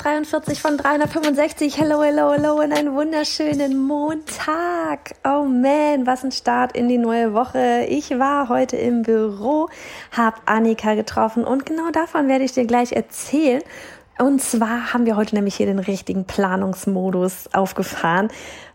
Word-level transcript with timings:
Tag 0.00 0.14
43 0.14 0.62
von 0.62 0.78
365. 0.78 1.78
Hello, 1.78 2.02
hello, 2.02 2.32
hello 2.32 2.54
und 2.54 2.72
einen 2.72 2.94
wunderschönen 2.94 3.78
Montag. 3.78 5.14
Oh 5.24 5.44
man, 5.44 6.06
was 6.06 6.24
ein 6.24 6.32
Start 6.32 6.74
in 6.74 6.88
die 6.88 6.96
neue 6.96 7.34
Woche. 7.34 7.84
Ich 7.86 8.10
war 8.18 8.48
heute 8.48 8.78
im 8.78 9.02
Büro, 9.02 9.68
hab 10.16 10.40
Annika 10.46 10.94
getroffen 10.94 11.44
und 11.44 11.66
genau 11.66 11.90
davon 11.90 12.28
werde 12.28 12.44
ich 12.44 12.52
dir 12.52 12.64
gleich 12.64 12.92
erzählen. 12.92 13.62
Und 14.18 14.40
zwar 14.40 14.94
haben 14.94 15.04
wir 15.04 15.16
heute 15.16 15.34
nämlich 15.34 15.56
hier 15.56 15.66
den 15.66 15.78
richtigen 15.78 16.24
Planungsmodus 16.24 17.52
aufgefahren, 17.52 18.28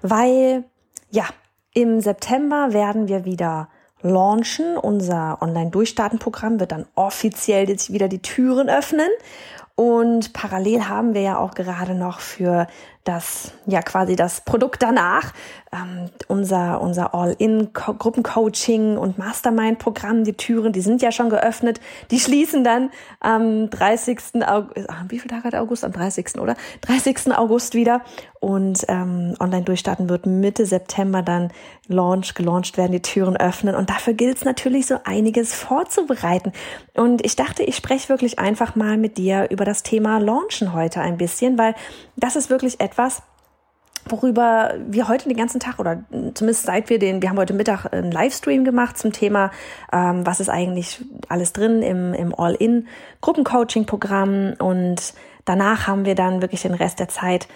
weil 0.04 0.64
ja, 1.10 1.26
im 1.74 2.02
September 2.02 2.72
werden 2.72 3.08
wir 3.08 3.26
wieder 3.26 3.70
launchen. 4.04 4.78
Unser 4.78 5.42
Online-Durchstarten-Programm 5.42 6.60
wird 6.60 6.72
dann 6.72 6.86
offiziell 6.94 7.68
jetzt 7.68 7.92
wieder 7.92 8.10
die 8.10 8.22
Türen 8.22 8.70
öffnen. 8.70 9.10
Und 9.76 10.32
parallel 10.32 10.88
haben 10.88 11.14
wir 11.14 11.22
ja 11.22 11.38
auch 11.38 11.54
gerade 11.54 11.96
noch 11.96 12.22
für 12.22 12.68
das, 13.06 13.52
ja 13.68 13.82
quasi 13.82 14.16
das 14.16 14.42
Produkt 14.42 14.82
danach, 14.82 15.32
ähm, 15.72 16.10
unser, 16.28 16.82
unser 16.82 17.14
All-in-Gruppencoaching 17.14 18.98
und 18.98 19.18
Mastermind-Programm, 19.18 20.24
die 20.24 20.34
Türen, 20.34 20.74
die 20.74 20.82
sind 20.82 21.02
ja 21.02 21.12
schon 21.12 21.30
geöffnet, 21.30 21.80
die 22.12 22.20
schließen 22.20 22.64
dann 22.64 22.90
am 23.20 23.70
30. 23.70 24.46
August, 24.46 24.88
wie 25.10 25.20
viel 25.20 25.30
Tag 25.30 25.44
hat 25.44 25.56
August? 25.56 25.84
Am 25.84 25.92
30. 25.92 26.40
oder? 26.40 26.56
30. 26.82 27.36
August 27.38 27.76
wieder 27.76 28.02
und 28.40 28.86
ähm, 28.88 29.36
online 29.40 29.64
durchstarten 29.64 30.10
wird 30.10 30.26
Mitte 30.26 30.66
September 30.66 31.22
dann 31.22 31.52
launch, 31.88 32.34
gelauncht 32.34 32.78
werden, 32.78 32.92
die 32.92 33.02
Türen 33.02 33.38
öffnen 33.38 33.76
und 33.76 33.90
dafür 33.90 34.14
gilt 34.14 34.38
es 34.38 34.46
natürlich 34.46 34.88
so 34.88 34.98
einiges 35.04 35.54
vorzubereiten 35.54 36.54
und 36.96 37.26
ich 37.26 37.36
dachte, 37.36 37.64
ich 37.64 37.76
spreche 37.76 38.10
wirklich 38.10 38.40
einfach 38.40 38.76
mal 38.76 38.98
mit 38.98 39.18
dir 39.18 39.48
über 39.52 39.66
das 39.66 39.84
Thema 39.84 40.20
Launchen 40.20 40.74
heute 40.74 41.02
ein 41.02 41.18
bisschen, 41.18 41.58
weil 41.58 41.76
das 42.16 42.36
ist 42.36 42.50
wirklich 42.50 42.80
etwas, 42.80 42.95
worüber 44.08 44.74
wir 44.88 45.08
heute 45.08 45.28
den 45.28 45.38
ganzen 45.38 45.60
Tag 45.60 45.80
oder 45.80 46.04
zumindest 46.34 46.66
seit 46.66 46.90
wir 46.90 47.00
den, 47.00 47.22
wir 47.22 47.30
haben 47.30 47.38
heute 47.38 47.54
Mittag 47.54 47.92
einen 47.92 48.12
Livestream 48.12 48.64
gemacht 48.64 48.98
zum 48.98 49.12
Thema, 49.12 49.52
ähm, 49.92 50.26
was 50.26 50.40
ist 50.40 50.50
eigentlich 50.50 51.04
alles 51.28 51.54
drin 51.54 51.82
im, 51.82 52.14
im 52.14 52.38
All-In 52.38 52.88
Gruppencoaching-Programm 53.22 54.54
und 54.60 55.14
danach 55.46 55.88
haben 55.88 56.06
wir 56.06 56.16
dann 56.16 56.42
wirklich 56.42 56.62
den 56.62 56.76
Rest 56.76 57.00
der 57.00 57.08
Zeit 57.08 57.48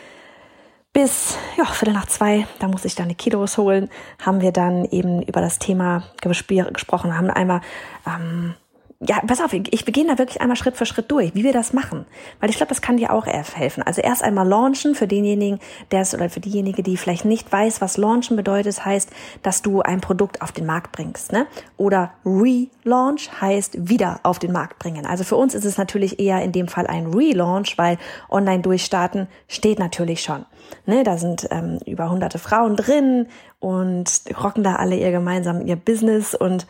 bis 0.92 1.38
ja, 1.58 1.66
Viertel 1.66 1.94
nach 1.94 2.08
zwei, 2.08 2.48
da 2.58 2.68
muss 2.68 2.84
ich 2.84 2.96
dann 2.96 3.10
die 3.10 3.16
Kiddos 3.16 3.58
holen, 3.58 3.90
haben 4.20 4.42
wir 4.42 4.52
dann 4.52 4.86
eben 4.86 5.22
über 5.22 5.40
das 5.40 5.60
Thema 5.60 6.04
gesprochen, 6.22 7.16
haben 7.16 7.30
einmal 7.30 7.62
ähm, 8.08 8.56
ja, 9.02 9.22
pass 9.26 9.40
auf, 9.40 9.54
ich 9.54 9.86
beginne 9.86 10.12
da 10.12 10.18
wirklich 10.18 10.42
einmal 10.42 10.58
Schritt 10.58 10.76
für 10.76 10.86
Schritt 10.86 11.10
durch, 11.10 11.34
wie 11.34 11.46
wir 11.46 11.54
das 11.54 11.72
machen. 11.72 12.06
Weil 12.42 12.50
ich 12.50 12.58
glaube, 12.58 12.68
das 12.68 12.82
kann 12.82 12.98
dir 12.98 13.14
auch 13.14 13.26
helfen. 13.26 13.82
Also 13.82 14.02
erst 14.02 14.22
einmal 14.22 14.46
launchen 14.46 14.94
für 14.94 15.08
denjenigen, 15.08 15.60
der 15.92 16.02
es 16.02 16.14
oder 16.14 16.30
für 16.30 16.42
diejenige, 16.42 16.84
die 16.84 16.98
vielleicht 16.98 17.24
nicht 17.24 17.50
weiß, 17.50 17.80
was 17.80 17.96
launchen 17.96 18.36
bedeutet, 18.36 18.84
heißt, 18.84 19.10
dass 19.42 19.62
du 19.62 19.82
ein 19.82 20.02
Produkt 20.02 20.42
auf 20.42 20.52
den 20.52 20.66
Markt 20.66 20.92
bringst. 20.92 21.32
Ne? 21.32 21.48
Oder 21.78 22.12
relaunch 22.26 23.30
heißt 23.40 23.88
wieder 23.90 24.20
auf 24.24 24.38
den 24.38 24.52
Markt 24.52 24.80
bringen. 24.80 25.06
Also 25.06 25.24
für 25.24 25.38
uns 25.38 25.56
ist 25.56 25.66
es 25.66 25.78
natürlich 25.78 26.20
eher 26.20 26.42
in 26.42 26.52
dem 26.52 26.68
Fall 26.68 26.86
ein 26.86 27.08
Relaunch, 27.08 27.78
weil 27.78 27.98
online 28.30 28.62
durchstarten 28.64 29.30
steht 29.48 29.80
natürlich 29.80 30.22
schon. 30.22 30.46
Ne, 30.86 31.04
da 31.04 31.18
sind 31.18 31.48
ähm, 31.52 31.80
über 31.86 32.12
hunderte 32.12 32.38
Frauen 32.38 32.76
drin 32.76 33.28
und 33.60 34.22
rocken 34.44 34.64
da 34.64 34.76
alle 34.76 34.98
ihr 34.98 35.12
gemeinsam 35.12 35.66
ihr 35.66 35.78
Business 35.78 36.36
und 36.36 36.68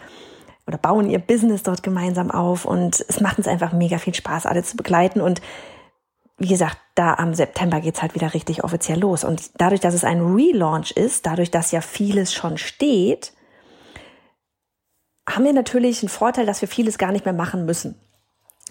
oder 0.69 0.77
bauen 0.77 1.09
ihr 1.09 1.17
Business 1.17 1.63
dort 1.63 1.81
gemeinsam 1.81 2.29
auf 2.29 2.63
und 2.63 3.03
es 3.09 3.19
macht 3.19 3.39
uns 3.39 3.47
einfach 3.47 3.73
mega 3.73 3.97
viel 3.97 4.13
Spaß, 4.13 4.45
alle 4.45 4.63
zu 4.63 4.77
begleiten 4.77 5.19
und 5.19 5.41
wie 6.37 6.47
gesagt, 6.47 6.77
da 6.93 7.15
am 7.15 7.33
September 7.33 7.81
geht's 7.81 8.03
halt 8.03 8.13
wieder 8.13 8.33
richtig 8.33 8.63
offiziell 8.63 8.99
los. 8.99 9.25
Und 9.25 9.49
dadurch, 9.57 9.81
dass 9.81 9.93
es 9.93 10.05
ein 10.05 10.21
Relaunch 10.21 10.91
ist, 10.91 11.25
dadurch, 11.25 11.51
dass 11.51 11.71
ja 11.71 11.81
vieles 11.81 12.33
schon 12.33 12.57
steht, 12.57 13.33
haben 15.27 15.43
wir 15.43 15.51
natürlich 15.51 16.01
einen 16.01 16.09
Vorteil, 16.09 16.45
dass 16.45 16.61
wir 16.61 16.69
vieles 16.69 16.97
gar 16.97 17.11
nicht 17.11 17.25
mehr 17.25 17.33
machen 17.33 17.65
müssen. 17.65 17.99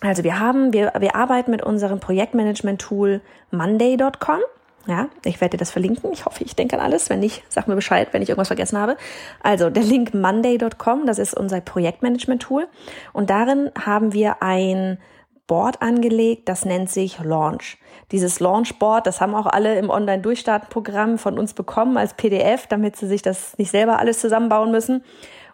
Also 0.00 0.24
wir 0.24 0.38
haben, 0.38 0.72
wir, 0.72 0.92
wir 0.98 1.14
arbeiten 1.14 1.50
mit 1.50 1.62
unserem 1.62 2.00
Projektmanagement-Tool 2.00 3.20
Monday.com. 3.50 4.40
Ja, 4.88 5.10
ich 5.26 5.38
werde 5.42 5.50
dir 5.50 5.58
das 5.58 5.70
verlinken. 5.70 6.10
Ich 6.14 6.24
hoffe, 6.24 6.42
ich 6.44 6.56
denke 6.56 6.74
an 6.78 6.82
alles. 6.82 7.10
Wenn 7.10 7.20
nicht, 7.20 7.44
sag 7.50 7.68
mir 7.68 7.74
Bescheid, 7.74 8.08
wenn 8.12 8.22
ich 8.22 8.30
irgendwas 8.30 8.48
vergessen 8.48 8.78
habe. 8.78 8.96
Also 9.42 9.68
der 9.68 9.82
Link 9.82 10.14
monday.com, 10.14 11.04
das 11.04 11.18
ist 11.18 11.34
unser 11.34 11.60
Projektmanagement-Tool. 11.60 12.66
Und 13.12 13.28
darin 13.28 13.70
haben 13.78 14.14
wir 14.14 14.42
ein 14.42 14.98
Board 15.46 15.82
angelegt, 15.82 16.48
das 16.48 16.64
nennt 16.64 16.88
sich 16.88 17.18
Launch. 17.22 17.76
Dieses 18.12 18.40
Launch-Board, 18.40 19.06
das 19.06 19.20
haben 19.20 19.34
auch 19.34 19.44
alle 19.44 19.78
im 19.78 19.90
Online-Durchstarten-Programm 19.90 21.18
von 21.18 21.38
uns 21.38 21.52
bekommen 21.52 21.98
als 21.98 22.14
PDF, 22.14 22.66
damit 22.66 22.96
sie 22.96 23.08
sich 23.08 23.20
das 23.20 23.58
nicht 23.58 23.70
selber 23.70 23.98
alles 23.98 24.20
zusammenbauen 24.20 24.70
müssen. 24.70 25.04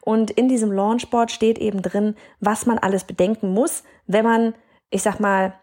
Und 0.00 0.30
in 0.30 0.48
diesem 0.48 0.70
Launchboard 0.70 1.32
steht 1.32 1.58
eben 1.58 1.82
drin, 1.82 2.14
was 2.38 2.66
man 2.66 2.78
alles 2.78 3.02
bedenken 3.02 3.52
muss, 3.52 3.82
wenn 4.06 4.24
man, 4.24 4.54
ich 4.90 5.02
sag 5.02 5.18
mal, 5.18 5.54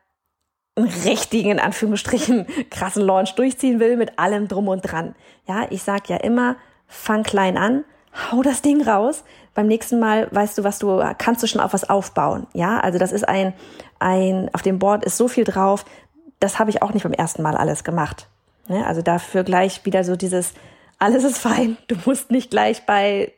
einen 0.75 0.87
richtigen, 0.87 1.51
in 1.51 1.59
Anführungsstrichen, 1.59 2.45
krassen 2.69 3.03
Launch 3.03 3.35
durchziehen 3.35 3.79
will 3.79 3.97
mit 3.97 4.17
allem 4.19 4.47
drum 4.47 4.67
und 4.67 4.81
dran. 4.81 5.15
Ja, 5.47 5.67
ich 5.69 5.83
sag 5.83 6.09
ja 6.09 6.17
immer, 6.17 6.55
fang 6.87 7.23
klein 7.23 7.57
an, 7.57 7.83
hau 8.31 8.41
das 8.41 8.61
Ding 8.61 8.81
raus. 8.81 9.23
Beim 9.53 9.67
nächsten 9.67 9.99
Mal 9.99 10.29
weißt 10.31 10.57
du, 10.57 10.63
was 10.63 10.79
du, 10.79 11.03
kannst 11.17 11.43
du 11.43 11.47
schon 11.47 11.61
auf 11.61 11.73
was 11.73 11.89
aufbauen. 11.89 12.47
Ja, 12.53 12.79
also 12.79 12.99
das 12.99 13.11
ist 13.11 13.27
ein, 13.27 13.53
ein, 13.99 14.49
auf 14.53 14.61
dem 14.61 14.79
Board 14.79 15.03
ist 15.03 15.17
so 15.17 15.27
viel 15.27 15.43
drauf. 15.43 15.85
Das 16.39 16.57
habe 16.57 16.69
ich 16.69 16.81
auch 16.81 16.93
nicht 16.93 17.03
beim 17.03 17.13
ersten 17.13 17.43
Mal 17.43 17.55
alles 17.55 17.83
gemacht. 17.83 18.27
Ne? 18.67 18.85
Also 18.85 19.01
dafür 19.01 19.43
gleich 19.43 19.85
wieder 19.85 20.03
so 20.03 20.15
dieses, 20.15 20.53
alles 20.99 21.23
ist 21.23 21.37
fein. 21.37 21.77
Du 21.87 21.95
musst 22.05 22.31
nicht 22.31 22.49
gleich 22.49 22.85
bei 22.85 23.33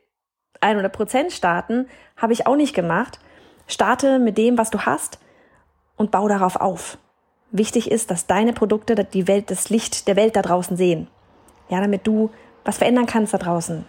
100 0.62 0.94
Prozent 0.94 1.32
starten. 1.32 1.88
Habe 2.16 2.34
ich 2.34 2.46
auch 2.46 2.56
nicht 2.56 2.76
gemacht. 2.76 3.20
Starte 3.68 4.20
mit 4.20 4.38
dem, 4.38 4.58
was 4.58 4.70
du 4.70 4.82
hast 4.82 5.18
und 5.96 6.12
bau 6.12 6.28
darauf 6.28 6.58
auf. 6.58 6.98
Wichtig 7.56 7.91
ist, 7.91 8.09
dass 8.09 8.25
deine 8.25 8.52
Produkte 8.52 8.96
die 8.96 9.28
Welt, 9.28 9.52
das 9.52 9.69
Licht 9.69 10.08
der 10.08 10.16
Welt 10.16 10.36
da 10.36 10.41
draußen 10.41 10.75
sehen. 10.75 11.08
Ja, 11.69 11.80
damit 11.80 12.08
du 12.08 12.31
was 12.66 12.80
verändern 12.80 13.06
kannst 13.06 13.31
da 13.31 13.38
draußen 13.38 13.86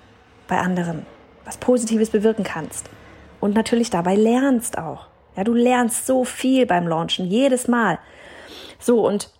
bei 0.49 0.59
anderen, 0.59 1.07
was 1.47 1.57
Positives 1.57 2.11
bewirken 2.11 2.45
kannst 2.45 2.91
und 3.41 3.55
natürlich 3.55 3.89
dabei 3.89 4.17
lernst 4.17 4.77
auch. 4.77 5.07
Ja, 5.35 5.45
du 5.45 5.55
lernst 5.55 6.07
so 6.07 6.25
viel 6.25 6.67
beim 6.67 6.87
Launchen, 6.87 7.27
jedes 7.27 7.67
Mal. 7.67 7.99
So 8.79 9.07
und 9.07 9.31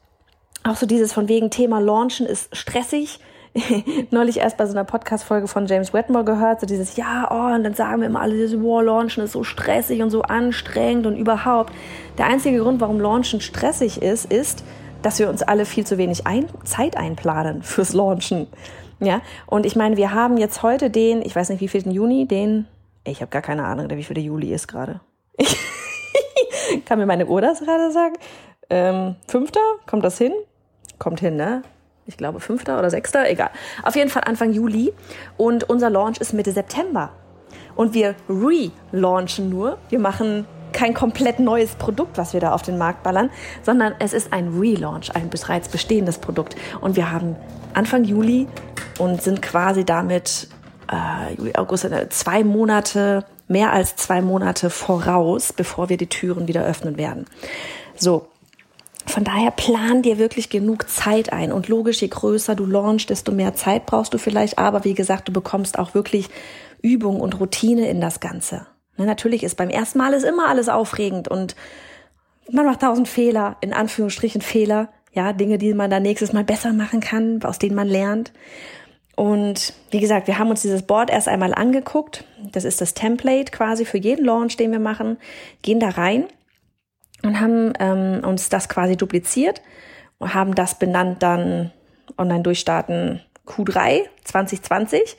auch 0.63 0.77
so 0.77 0.87
dieses 0.87 1.13
von 1.13 1.29
wegen 1.29 1.51
Thema 1.51 1.79
Launchen 1.79 2.25
ist 2.25 2.57
stressig, 2.57 3.21
neulich 4.11 4.39
erst 4.39 4.57
bei 4.57 4.67
so 4.67 4.73
einer 4.73 4.85
Podcast-Folge 4.85 5.47
von 5.47 5.67
James 5.67 5.93
Wetmore 5.93 6.25
gehört, 6.25 6.61
so 6.61 6.67
dieses, 6.67 6.97
ja, 6.97 7.29
oh, 7.31 7.55
und 7.55 7.63
dann 7.63 7.75
sagen 7.75 8.01
wir 8.01 8.09
immer 8.09 8.21
alle, 8.21 8.35
dieses 8.35 8.61
War 8.61 8.83
Launchen 8.83 9.23
ist 9.23 9.33
so 9.33 9.45
stressig 9.45 10.03
und 10.03 10.11
so 10.11 10.23
anstrengend 10.23 11.07
und 11.07 11.17
überhaupt. 11.17 11.73
Der 12.19 12.27
einzige 12.27 12.59
Grund, 12.59 12.81
warum 12.81 13.01
Launchen 13.01 13.41
stressig 13.41 14.03
ist, 14.03 14.25
ist, 14.33 14.65
dass 15.03 15.19
wir 15.19 15.29
uns 15.29 15.43
alle 15.43 15.67
viel 15.67 15.87
zu 15.87 15.99
wenig 15.99 16.27
ein 16.27 16.47
Zeit 16.65 16.97
einplanen 16.97 17.63
fürs 17.63 17.93
Launchen. 17.93 18.49
Ja, 19.01 19.21
und 19.47 19.67
ich 19.67 19.77
meine, 19.77 19.97
wir 19.97 20.13
haben 20.13 20.37
jetzt 20.37 20.63
heute 20.63 20.91
den, 20.91 21.23
ich 21.23 21.37
weiß 21.37 21.51
nicht, 21.51 21.61
wie 21.61 21.69
viel 21.69 21.83
den 21.83 21.93
Juni, 21.93 22.27
den, 22.27 22.67
ich 23.05 23.21
habe 23.21 23.31
gar 23.31 23.43
keine 23.43 23.65
Ahnung, 23.65 23.89
wie 23.91 24.03
viel 24.03 24.15
der 24.15 24.25
Juli 24.25 24.53
ist 24.53 24.67
gerade. 24.67 25.01
Kann 26.87 26.99
mir 26.99 27.07
meine 27.07 27.27
Uhr 27.27 27.41
das 27.41 27.61
gerade 27.61 27.93
sagen? 27.93 28.15
Ähm, 28.71 29.17
fünfter? 29.29 29.61
Kommt 29.87 30.05
das 30.05 30.19
hin? 30.19 30.33
Kommt 30.99 31.21
hin, 31.21 31.37
ne? 31.37 31.63
Ich 32.07 32.17
glaube, 32.17 32.41
fünfter 32.41 32.79
oder 32.79 32.91
sechster, 32.91 33.29
egal. 33.31 33.51
Auf 33.83 33.97
jeden 33.97 34.11
Fall 34.11 34.25
Anfang 34.27 34.53
Juli. 34.53 34.93
Und 35.37 35.69
unser 35.69 35.91
Launch 35.91 36.19
ist 36.19 36.33
Mitte 36.33 36.53
September. 36.53 37.11
Und 37.77 37.95
wir 37.95 38.15
relaunchen 38.29 39.51
nur. 39.51 39.79
Wir 39.89 39.99
machen 39.99 40.47
kein 40.73 40.93
komplett 40.93 41.39
neues 41.39 41.77
Produkt, 41.77 42.19
was 42.19 42.33
wir 42.33 42.41
da 42.41 42.53
auf 42.53 42.63
den 42.63 42.77
Markt 42.79 43.03
ballern, 43.05 43.31
sondern 43.63 43.95
es 44.01 44.13
ist 44.13 44.33
ein 44.33 44.59
Relaunch, 44.59 45.15
ein 45.15 45.31
bereits 45.31 45.69
bestehendes 45.69 46.19
Produkt. 46.19 46.57
Und 46.81 46.97
wir 46.97 47.11
haben 47.11 47.37
Anfang 47.75 48.05
Juli 48.05 48.49
und 48.99 49.23
sind 49.23 49.41
quasi 49.41 49.85
damit 49.85 50.49
äh, 50.91 51.35
Juli, 51.35 51.55
August, 51.55 51.85
äh, 51.85 52.09
zwei 52.09 52.45
Monate, 52.45 53.25
mehr 53.47 53.73
als 53.73 53.97
zwei 53.97 54.21
Monate 54.21 54.69
voraus, 54.69 55.53
bevor 55.53 55.89
wir 55.89 55.97
die 55.97 56.09
Türen 56.09 56.49
wieder 56.49 56.65
öffnen 56.65 56.97
werden. 56.97 57.27
So, 57.97 58.27
von 59.07 59.25
daher 59.25 59.51
plan 59.51 60.03
dir 60.03 60.19
wirklich 60.19 60.49
genug 60.49 60.89
Zeit 60.89 61.33
ein. 61.33 61.53
Und 61.53 61.69
logisch, 61.69 62.01
je 62.01 62.09
größer 62.09 62.55
du 62.55 62.67
launchst, 62.67 63.11
desto 63.11 63.33
mehr 63.33 63.55
Zeit 63.55 63.87
brauchst 63.87 64.15
du 64.15 64.19
vielleicht. 64.19 64.59
Aber 64.59 64.85
wie 64.85 64.95
gesagt, 64.95 65.29
du 65.29 65.33
bekommst 65.33 65.79
auch 65.79 65.95
wirklich 65.95 66.31
Übung 66.81 67.21
und 67.21 67.39
Routine 67.39 67.89
in 67.89 68.01
das 68.01 68.21
Ganze. 68.21 68.67
Ne, 68.97 69.07
natürlich 69.07 69.43
ist 69.43 69.57
beim 69.57 69.71
ersten 69.71 69.99
Mal 69.99 70.15
ist 70.15 70.25
immer 70.25 70.49
alles 70.49 70.69
aufregend 70.69 71.29
und 71.29 71.57
man 72.51 72.67
macht 72.67 72.81
tausend 72.81 73.09
Fehler, 73.09 73.57
in 73.61 73.73
Anführungsstrichen 73.73 74.41
Fehler. 74.41 74.91
Ja, 75.13 75.33
Dinge, 75.33 75.59
die 75.59 75.75
man 75.75 75.91
dann 75.91 76.03
nächstes 76.03 76.33
Mal 76.33 76.45
besser 76.45 76.73
machen 76.73 77.01
kann, 77.01 77.41
aus 77.45 77.59
denen 77.59 77.77
man 77.77 77.89
lernt. 77.89 78.33
Und 79.17 79.73
wie 79.91 80.01
gesagt, 80.01 80.27
wir 80.27 80.39
haben 80.39 80.51
uns 80.51 80.63
dieses 80.63 80.83
Board 80.83 81.09
erst 81.09 81.29
einmal 81.29 81.55
angeguckt. 81.55 82.25
Das 82.53 82.65
ist 82.65 82.81
das 82.81 82.95
Template 82.95 83.53
quasi 83.53 83.85
für 83.85 83.99
jeden 83.99 84.25
Launch, 84.25 84.57
den 84.57 84.73
wir 84.73 84.81
machen. 84.81 85.19
Gehen 85.63 85.79
da 85.79 85.91
rein 85.91 86.25
und 87.25 87.41
haben 87.41 87.73
ähm, 87.79 88.23
uns 88.25 88.49
das 88.49 88.69
quasi 88.69 88.97
dupliziert 88.97 89.63
und 90.19 90.35
haben 90.35 90.55
das 90.55 90.79
benannt 90.79 91.23
dann 91.23 91.73
online 92.19 92.43
durchstarten 92.43 93.23
Q3 93.47 94.03
2020 94.25 95.17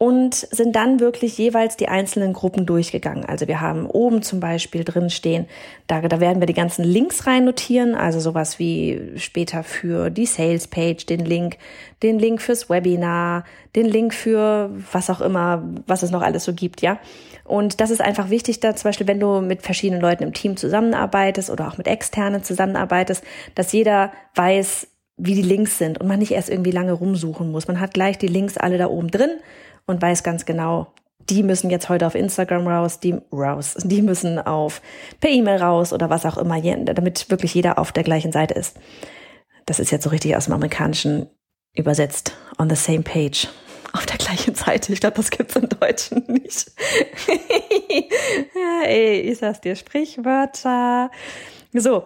und 0.00 0.34
sind 0.34 0.76
dann 0.76 1.00
wirklich 1.00 1.36
jeweils 1.38 1.76
die 1.76 1.88
einzelnen 1.88 2.32
Gruppen 2.32 2.66
durchgegangen. 2.66 3.24
Also 3.24 3.48
wir 3.48 3.60
haben 3.60 3.84
oben 3.86 4.22
zum 4.22 4.38
Beispiel 4.38 4.84
drin 4.84 5.10
stehen, 5.10 5.46
da, 5.88 6.00
da 6.00 6.20
werden 6.20 6.40
wir 6.40 6.46
die 6.46 6.54
ganzen 6.54 6.84
Links 6.84 7.26
rein 7.26 7.44
notieren, 7.44 7.96
also 7.96 8.20
sowas 8.20 8.60
wie 8.60 9.12
später 9.16 9.64
für 9.64 10.10
die 10.10 10.26
Sales 10.26 10.68
Page, 10.68 11.04
den 11.04 11.24
Link, 11.24 11.58
den 12.04 12.20
Link 12.20 12.40
fürs 12.40 12.70
Webinar, 12.70 13.42
den 13.74 13.86
Link 13.86 14.14
für 14.14 14.70
was 14.92 15.10
auch 15.10 15.20
immer, 15.20 15.68
was 15.88 16.04
es 16.04 16.12
noch 16.12 16.22
alles 16.22 16.44
so 16.44 16.54
gibt, 16.54 16.80
ja. 16.80 17.00
Und 17.42 17.80
das 17.80 17.90
ist 17.90 18.00
einfach 18.00 18.30
wichtig, 18.30 18.60
da 18.60 18.76
zum 18.76 18.90
Beispiel, 18.90 19.08
wenn 19.08 19.18
du 19.18 19.40
mit 19.40 19.62
verschiedenen 19.62 20.00
Leuten 20.00 20.22
im 20.22 20.32
Team 20.32 20.56
zusammenarbeitest 20.56 21.50
oder 21.50 21.66
auch 21.66 21.76
mit 21.76 21.88
externen 21.88 22.44
zusammenarbeitest, 22.44 23.24
dass 23.56 23.72
jeder 23.72 24.12
weiß, 24.36 24.86
wie 25.16 25.34
die 25.34 25.42
Links 25.42 25.78
sind 25.78 26.00
und 26.00 26.06
man 26.06 26.20
nicht 26.20 26.30
erst 26.30 26.50
irgendwie 26.50 26.70
lange 26.70 26.92
rumsuchen 26.92 27.50
muss. 27.50 27.66
Man 27.66 27.80
hat 27.80 27.94
gleich 27.94 28.18
die 28.18 28.28
Links 28.28 28.56
alle 28.56 28.78
da 28.78 28.86
oben 28.86 29.10
drin 29.10 29.30
und 29.88 30.00
weiß 30.00 30.22
ganz 30.22 30.44
genau, 30.44 30.92
die 31.28 31.42
müssen 31.42 31.70
jetzt 31.70 31.88
heute 31.88 32.06
auf 32.06 32.14
Instagram 32.14 32.68
raus, 32.68 33.00
die 33.00 33.16
raus, 33.32 33.74
die 33.82 34.02
müssen 34.02 34.38
auf 34.38 34.80
per 35.20 35.30
E-Mail 35.30 35.60
raus 35.60 35.92
oder 35.92 36.10
was 36.10 36.24
auch 36.24 36.38
immer, 36.38 36.60
damit 36.60 37.30
wirklich 37.30 37.54
jeder 37.54 37.78
auf 37.78 37.90
der 37.92 38.04
gleichen 38.04 38.32
Seite 38.32 38.54
ist. 38.54 38.76
Das 39.66 39.80
ist 39.80 39.90
jetzt 39.90 40.04
so 40.04 40.10
richtig 40.10 40.36
aus 40.36 40.46
dem 40.46 40.54
Amerikanischen 40.54 41.26
übersetzt. 41.74 42.36
On 42.58 42.70
the 42.70 42.76
same 42.76 43.02
page. 43.02 43.48
Auf 43.94 44.04
der 44.04 44.18
gleichen 44.18 44.54
Seite. 44.54 44.92
Ich 44.92 45.00
glaube, 45.00 45.16
das 45.16 45.30
gibt's 45.30 45.56
im 45.56 45.66
Deutschen 45.66 46.22
nicht. 46.26 46.70
ja, 48.54 48.86
ey, 48.86 49.20
ich 49.20 49.38
sag's 49.38 49.62
dir, 49.62 49.76
Sprichwörter. 49.76 51.10
So, 51.72 52.04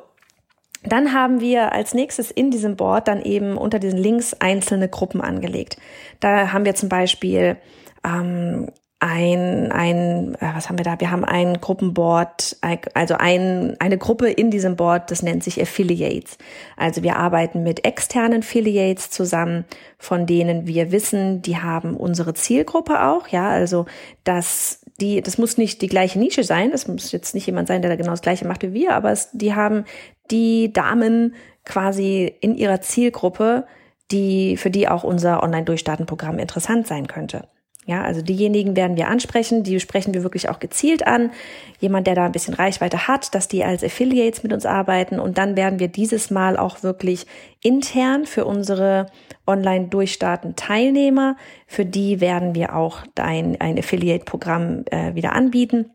dann 0.85 1.13
haben 1.13 1.41
wir 1.41 1.73
als 1.73 1.95
nächstes 1.95 2.31
in 2.31 2.51
diesem 2.51 2.77
Board 2.77 3.09
dann 3.09 3.23
eben 3.23 3.57
unter 3.57 3.79
diesen 3.79 3.99
Links 3.99 4.35
einzelne 4.35 4.89
Gruppen 4.89 5.21
angelegt. 5.21 5.77
Da 6.21 6.53
haben 6.53 6.65
wir 6.65 6.75
zum 6.75 6.89
Beispiel 6.89 7.57
ähm, 8.05 8.69
ein, 9.03 9.73
ein, 9.73 10.37
äh, 10.37 10.55
was 10.55 10.69
haben 10.69 10.79
wir 10.79 10.85
da? 10.85 11.01
Wir 11.01 11.11
haben 11.11 11.25
ein 11.25 11.61
Gruppenboard, 11.61 12.57
also 12.95 13.15
ein, 13.15 13.77
eine 13.81 13.99
Gruppe 13.99 14.31
in 14.31 14.53
diesem 14.53 14.77
Board, 14.77 15.11
das 15.11 15.23
nennt 15.23 15.43
sich 15.43 15.61
Affiliates. 15.61 16.39
Also 16.77 17.03
wir 17.03 17.17
arbeiten 17.17 17.65
mit 17.65 17.85
externen 17.85 18.43
Affiliates 18.43 19.11
zusammen, 19.11 19.65
von 19.99 20.27
denen 20.27 20.69
wir 20.69 20.93
wissen, 20.93 21.43
die 21.43 21.57
haben 21.57 21.97
unsere 21.97 22.35
Zielgruppe 22.35 23.03
auch, 23.03 23.27
ja, 23.27 23.49
also 23.49 23.87
das 24.23 24.79
die, 25.01 25.21
das 25.21 25.37
muss 25.37 25.57
nicht 25.57 25.83
die 25.83 25.89
gleiche 25.89 26.19
Nische 26.19 26.45
sein, 26.45 26.71
das 26.71 26.87
muss 26.87 27.11
jetzt 27.11 27.35
nicht 27.35 27.47
jemand 27.47 27.67
sein, 27.67 27.83
der 27.83 27.91
da 27.91 27.97
genau 27.97 28.11
das 28.11 28.23
gleiche 28.23 28.47
macht 28.47 28.63
wie 28.63 28.73
wir, 28.73 28.95
aber 28.95 29.11
es, 29.11 29.31
die 29.33 29.55
haben 29.55 29.85
die 30.33 30.73
Damen 30.73 31.35
quasi 31.65 32.35
in 32.41 32.57
ihrer 32.57 32.81
Zielgruppe, 32.81 33.67
die, 34.11 34.57
für 34.57 34.71
die 34.71 34.89
auch 34.89 35.05
unser 35.05 35.43
Online-Durchstarten-Programm 35.43 36.39
interessant 36.39 36.87
sein 36.87 37.07
könnte. 37.07 37.49
Ja, 37.85 38.03
also 38.03 38.23
diejenigen 38.23 38.77
werden 38.77 38.97
wir 38.97 39.09
ansprechen, 39.09 39.65
die 39.65 39.81
sprechen 39.81 40.15
wir 40.15 40.23
wirklich 40.23 40.49
auch 40.49 40.61
gezielt 40.61 41.05
an. 41.05 41.33
Jemand, 41.81 42.07
der 42.07 42.15
da 42.15 42.25
ein 42.25 42.33
bisschen 42.33 42.55
Reichweite 42.55 43.09
hat, 43.09 43.35
dass 43.35 43.49
die 43.49 43.65
als 43.65 43.83
Affiliates 43.83 44.45
mit 44.45 44.53
uns 44.53 44.67
arbeiten 44.67 45.19
und 45.19 45.37
dann 45.37 45.57
werden 45.57 45.81
wir 45.81 45.89
dieses 45.89 46.31
Mal 46.31 46.57
auch 46.57 46.85
wirklich 46.85 47.27
intern 47.61 48.25
für 48.25 48.45
unsere 48.45 49.07
online 49.49 49.89
durchstarten 49.89 50.55
Teilnehmer, 50.55 51.37
für 51.67 51.85
die 51.85 52.21
werden 52.21 52.55
wir 52.55 52.77
auch 52.77 53.03
ein, 53.17 53.61
ein 53.61 53.77
Affiliate-Programm 53.77 54.85
äh, 54.91 55.17
wieder 55.17 55.33
anbieten. 55.33 55.91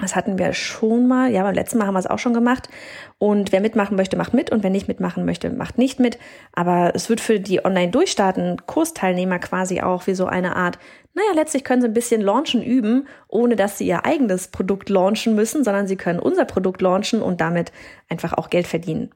Das 0.00 0.16
hatten 0.16 0.38
wir 0.38 0.52
schon 0.52 1.06
mal. 1.06 1.30
Ja, 1.30 1.42
beim 1.42 1.54
letzten 1.54 1.78
Mal 1.78 1.86
haben 1.86 1.94
wir 1.94 2.00
es 2.00 2.06
auch 2.06 2.18
schon 2.18 2.34
gemacht. 2.34 2.68
Und 3.18 3.52
wer 3.52 3.60
mitmachen 3.60 3.96
möchte, 3.96 4.16
macht 4.16 4.34
mit. 4.34 4.50
Und 4.50 4.62
wer 4.62 4.70
nicht 4.70 4.88
mitmachen 4.88 5.24
möchte, 5.24 5.50
macht 5.50 5.78
nicht 5.78 6.00
mit. 6.00 6.18
Aber 6.52 6.92
es 6.94 7.08
wird 7.08 7.20
für 7.20 7.38
die 7.38 7.64
Online-Durchstarten-Kursteilnehmer 7.64 9.38
quasi 9.38 9.80
auch 9.80 10.06
wie 10.06 10.14
so 10.14 10.26
eine 10.26 10.56
Art, 10.56 10.78
naja, 11.14 11.30
letztlich 11.34 11.64
können 11.64 11.82
sie 11.82 11.88
ein 11.88 11.94
bisschen 11.94 12.20
launchen 12.20 12.62
üben, 12.62 13.08
ohne 13.28 13.56
dass 13.56 13.78
sie 13.78 13.86
ihr 13.86 14.06
eigenes 14.06 14.48
Produkt 14.48 14.88
launchen 14.88 15.34
müssen, 15.34 15.64
sondern 15.64 15.86
sie 15.86 15.96
können 15.96 16.20
unser 16.20 16.44
Produkt 16.44 16.80
launchen 16.82 17.20
und 17.20 17.40
damit 17.40 17.72
einfach 18.08 18.32
auch 18.34 18.48
Geld 18.48 18.66
verdienen. 18.68 19.10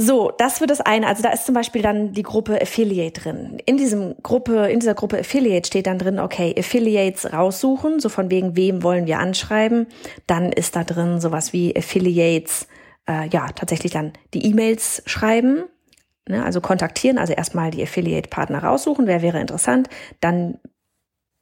So, 0.00 0.30
das 0.38 0.60
wird 0.60 0.70
das 0.70 0.80
eine. 0.80 1.08
Also 1.08 1.24
da 1.24 1.30
ist 1.30 1.44
zum 1.44 1.56
Beispiel 1.56 1.82
dann 1.82 2.12
die 2.12 2.22
Gruppe 2.22 2.62
Affiliate 2.62 3.20
drin. 3.20 3.58
In 3.66 3.76
diesem 3.76 4.14
Gruppe, 4.22 4.68
in 4.68 4.78
dieser 4.78 4.94
Gruppe 4.94 5.18
Affiliate 5.18 5.66
steht 5.66 5.88
dann 5.88 5.98
drin, 5.98 6.20
okay, 6.20 6.54
Affiliates 6.56 7.32
raussuchen, 7.32 7.98
so 7.98 8.08
von 8.08 8.30
wegen 8.30 8.54
wem 8.54 8.84
wollen 8.84 9.08
wir 9.08 9.18
anschreiben. 9.18 9.88
Dann 10.28 10.52
ist 10.52 10.76
da 10.76 10.84
drin 10.84 11.20
sowas 11.20 11.52
wie 11.52 11.76
Affiliates, 11.76 12.68
äh, 13.08 13.28
ja, 13.30 13.48
tatsächlich 13.48 13.90
dann 13.90 14.12
die 14.34 14.46
E-Mails 14.46 15.02
schreiben, 15.06 15.64
ne, 16.28 16.44
also 16.44 16.60
kontaktieren, 16.60 17.18
also 17.18 17.32
erstmal 17.32 17.72
die 17.72 17.82
Affiliate-Partner 17.82 18.62
raussuchen, 18.62 19.08
wer 19.08 19.20
wäre 19.20 19.40
interessant, 19.40 19.88
dann 20.20 20.58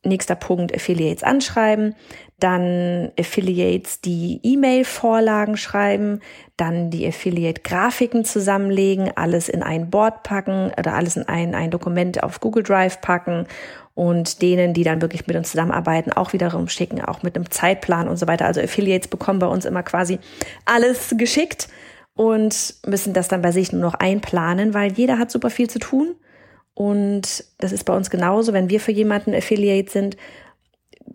Nächster 0.07 0.35
Punkt, 0.35 0.75
Affiliates 0.75 1.23
anschreiben, 1.23 1.95
dann 2.39 3.13
Affiliates 3.19 4.01
die 4.01 4.41
E-Mail-Vorlagen 4.43 5.57
schreiben, 5.57 6.21
dann 6.57 6.91
die 6.91 7.07
Affiliate-Grafiken 7.07 8.25
zusammenlegen, 8.25 9.11
alles 9.17 9.49
in 9.49 9.63
ein 9.63 9.91
Board 9.91 10.23
packen 10.23 10.71
oder 10.79 10.95
alles 10.95 11.17
in 11.17 11.29
ein, 11.29 11.55
ein 11.55 11.71
Dokument 11.71 12.23
auf 12.23 12.41
Google 12.41 12.63
Drive 12.63 13.01
packen 13.01 13.47
und 13.95 14.43
denen, 14.43 14.75
die 14.75 14.85
dann 14.85 15.01
wirklich 15.01 15.27
mit 15.27 15.37
uns 15.37 15.51
zusammenarbeiten, 15.53 16.13
auch 16.13 16.35
wiederum 16.35 16.69
schicken, 16.69 17.01
auch 17.03 17.23
mit 17.23 17.37
einem 17.37 17.51
Zeitplan 17.51 18.09
und 18.09 18.19
so 18.19 18.27
weiter. 18.27 18.45
Also 18.45 18.61
Affiliates 18.61 19.09
bekommen 19.09 19.39
bei 19.39 19.47
uns 19.47 19.65
immer 19.65 19.83
quasi 19.83 20.19
alles 20.67 21.15
geschickt 21.17 21.69
und 22.15 22.75
müssen 22.87 23.15
das 23.15 23.29
dann 23.29 23.41
bei 23.41 23.53
sich 23.53 23.73
nur 23.73 23.81
noch 23.81 23.95
einplanen, 23.95 24.75
weil 24.75 24.93
jeder 24.93 25.19
hat 25.19 25.31
super 25.31 25.49
viel 25.49 25.71
zu 25.71 25.79
tun 25.79 26.15
und 26.77 27.43
das 27.57 27.73
ist 27.73 27.85
bei 27.85 27.97
uns 27.97 28.11
genauso, 28.11 28.53
wenn 28.53 28.69
wir 28.69 28.81
für 28.81 28.93
jemanden 28.93 29.35
Affiliate 29.35 29.91
sind. 29.91 30.19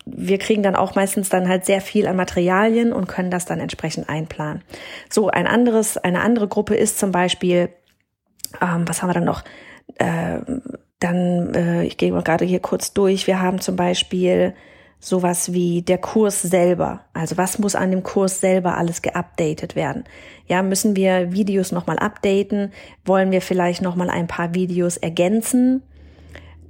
Wir 0.06 0.40
kriegen 0.40 0.64
dann 0.64 0.76
auch 0.76 0.96
meistens 0.96 1.30
dann 1.30 1.48
halt 1.48 1.66
sehr 1.66 1.82
viel 1.82 2.08
an 2.08 2.16
Materialien 2.16 2.92
und 2.92 3.08
können 3.08 3.30
das 3.30 3.46
dann 3.46 3.60
entsprechend 3.60 4.10
einplanen. 4.10 4.64
So, 5.08 5.30
ein 5.30 5.46
anderes, 5.46 5.98
eine 5.98 6.22
andere 6.22 6.48
Gruppe 6.48 6.74
ist 6.74 6.98
zum 6.98 7.12
Beispiel, 7.12 7.70
ähm, 8.60 8.88
was 8.88 9.04
haben 9.04 9.10
wir 9.10 9.14
dann 9.14 9.24
noch? 9.24 9.44
Äh, 10.00 10.40
dann, 11.00 11.54
äh, 11.54 11.84
ich 11.84 11.98
gehe 11.98 12.12
mal 12.12 12.24
gerade 12.24 12.44
hier 12.46 12.60
kurz 12.60 12.94
durch. 12.94 13.28
Wir 13.28 13.40
haben 13.40 13.62
zum 13.62 13.76
Beispiel 13.76 14.56
sowas 15.02 15.52
wie 15.52 15.82
der 15.82 15.98
Kurs 15.98 16.42
selber. 16.42 17.02
Also 17.12 17.36
was 17.36 17.60
muss 17.60 17.76
an 17.76 17.92
dem 17.92 18.04
Kurs 18.04 18.40
selber 18.40 18.78
alles 18.78 19.02
geupdatet 19.02 19.76
werden? 19.76 20.06
Ja, 20.48 20.62
müssen 20.62 20.96
wir 20.96 21.34
Videos 21.34 21.72
nochmal 21.72 21.98
updaten? 21.98 22.72
Wollen 23.04 23.32
wir 23.32 23.42
vielleicht 23.42 23.82
nochmal 23.82 24.10
ein 24.10 24.28
paar 24.28 24.54
Videos 24.54 24.98
ergänzen? 24.98 25.82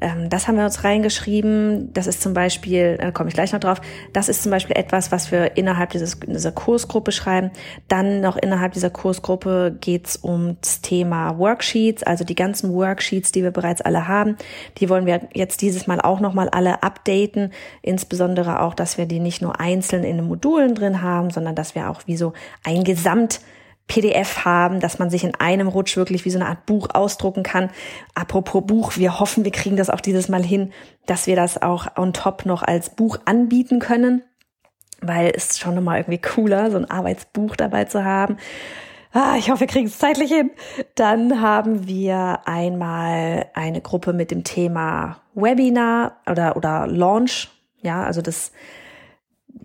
Ähm, 0.01 0.29
das 0.29 0.48
haben 0.48 0.58
wir 0.58 0.65
uns 0.65 0.84
reingeschrieben. 0.84 1.93
Das 1.93 2.08
ist 2.08 2.22
zum 2.22 2.34
Beispiel, 2.34 2.98
da 2.98 3.12
komme 3.12 3.29
ich 3.29 3.36
gleich 3.36 3.53
noch 3.53 3.60
drauf, 3.60 3.79
das 4.13 4.27
ist 4.27 4.43
zum 4.43 4.51
Beispiel 4.51 4.75
etwas, 4.75 5.12
was 5.12 5.31
wir 5.31 5.55
innerhalb 5.55 5.91
dieses, 5.91 6.20
dieser 6.20 6.51
Kursgruppe 6.51 7.12
schreiben. 7.12 7.51
Dann 7.88 8.20
noch 8.20 8.36
innerhalb 8.36 8.74
dieser 8.74 8.89
Kursgruppe 8.89 9.77
geht's 9.79 10.20
ums 10.24 10.81
Thema 10.81 11.38
Worksheets, 11.38 12.03
also 12.03 12.24
die 12.24 12.36
ganzen 12.36 12.74
Worksheets, 12.74 13.31
die 13.31 13.43
wir 13.43 13.51
bereits 13.51 13.81
alle 13.81 14.08
haben. 14.08 14.36
Die 14.79 14.89
wollen 14.89 15.05
wir 15.05 15.22
jetzt 15.34 15.62
dieses 15.62 15.88
Mal 15.88 16.01
auch 16.01 16.20
nochmal 16.20 16.50
alle 16.50 16.84
updaten. 16.84 17.51
Insbesondere 17.81 18.62
auch, 18.62 18.74
dass 18.74 18.98
wir 18.98 19.05
die 19.05 19.20
nicht 19.20 19.41
nur 19.41 19.60
einzeln 19.60 20.03
in 20.03 20.17
den 20.17 20.25
Modulen 20.25 20.74
drin 20.74 21.01
haben, 21.01 21.29
sondern 21.29 21.55
dass 21.55 21.75
wir 21.75 21.89
auch 21.89 22.01
wie 22.08 22.17
so 22.17 22.34
ein 22.63 22.84
Gesamt 22.84 23.41
PDF 23.91 24.45
haben, 24.45 24.79
dass 24.79 25.00
man 25.00 25.10
sich 25.10 25.25
in 25.25 25.36
einem 25.36 25.67
Rutsch 25.67 25.98
wirklich 25.98 26.24
wie 26.24 26.29
so 26.29 26.39
eine 26.39 26.48
Art 26.48 26.65
Buch 26.65 26.88
ausdrucken 26.93 27.43
kann. 27.43 27.69
Apropos 28.15 28.65
Buch, 28.65 28.95
wir 28.95 29.19
hoffen, 29.19 29.43
wir 29.43 29.51
kriegen 29.51 29.75
das 29.75 29.89
auch 29.89 30.00
dieses 30.00 30.29
Mal 30.29 30.43
hin, 30.43 30.71
dass 31.07 31.27
wir 31.27 31.36
das 31.36 31.62
auch 31.62 31.98
on 31.98 32.13
top 32.13 32.45
noch 32.45 32.63
als 32.63 32.91
Buch 32.91 33.17
anbieten 33.25 33.79
können. 33.79 34.24
weil 35.01 35.33
es 35.36 35.57
schon 35.60 35.74
nochmal 35.75 35.98
irgendwie 35.98 36.21
cooler, 36.21 36.69
so 36.69 36.77
ein 36.77 36.89
Arbeitsbuch 36.89 37.55
dabei 37.55 37.86
zu 37.86 38.05
haben. 38.05 38.38
Ah, 39.13 39.36
ich 39.38 39.50
hoffe, 39.50 39.62
wir 39.62 39.67
kriegen 39.67 39.88
es 39.88 39.98
zeitlich 39.98 40.31
hin. 40.31 40.51
Dann 40.95 41.41
haben 41.41 41.88
wir 41.88 42.41
einmal 42.45 43.48
eine 43.55 43.81
Gruppe 43.81 44.13
mit 44.13 44.29
dem 44.31 44.43
Thema 44.43 45.17
Webinar 45.33 46.21
oder, 46.29 46.55
oder 46.55 46.88
Launch. 46.88 47.50
Ja, 47.81 48.03
also 48.03 48.21
das, 48.21 48.51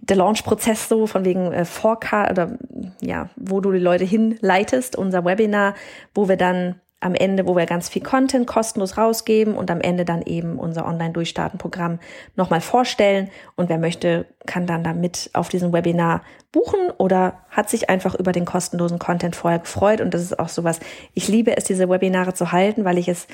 der 0.08 0.16
Launch-Prozess 0.16 0.88
so 0.88 1.06
von 1.06 1.24
wegen 1.24 1.52
äh, 1.52 1.64
Forecast 1.64 2.30
oder 2.30 2.58
ja, 3.00 3.28
wo 3.36 3.60
du 3.60 3.72
die 3.72 3.78
Leute 3.78 4.04
hinleitest, 4.04 4.96
unser 4.96 5.24
Webinar, 5.24 5.74
wo 6.14 6.28
wir 6.28 6.36
dann 6.36 6.80
am 7.00 7.14
Ende, 7.14 7.46
wo 7.46 7.54
wir 7.56 7.66
ganz 7.66 7.88
viel 7.88 8.02
Content 8.02 8.46
kostenlos 8.46 8.96
rausgeben 8.96 9.54
und 9.54 9.70
am 9.70 9.80
Ende 9.80 10.04
dann 10.04 10.22
eben 10.22 10.58
unser 10.58 10.86
Online-Durchstarten-Programm 10.86 11.98
nochmal 12.36 12.62
vorstellen. 12.62 13.30
Und 13.54 13.68
wer 13.68 13.78
möchte, 13.78 14.26
kann 14.46 14.66
dann 14.66 14.82
damit 14.82 15.30
auf 15.34 15.50
diesem 15.50 15.72
Webinar 15.72 16.22
buchen 16.52 16.90
oder 16.96 17.44
hat 17.50 17.68
sich 17.68 17.90
einfach 17.90 18.14
über 18.14 18.32
den 18.32 18.46
kostenlosen 18.46 18.98
Content 18.98 19.36
vorher 19.36 19.58
gefreut. 19.58 20.00
Und 20.00 20.14
das 20.14 20.22
ist 20.22 20.38
auch 20.38 20.48
sowas. 20.48 20.80
Ich 21.12 21.28
liebe 21.28 21.54
es, 21.56 21.64
diese 21.64 21.88
Webinare 21.88 22.32
zu 22.32 22.50
halten, 22.50 22.84
weil 22.86 22.96
ich 22.96 23.08
es, 23.08 23.26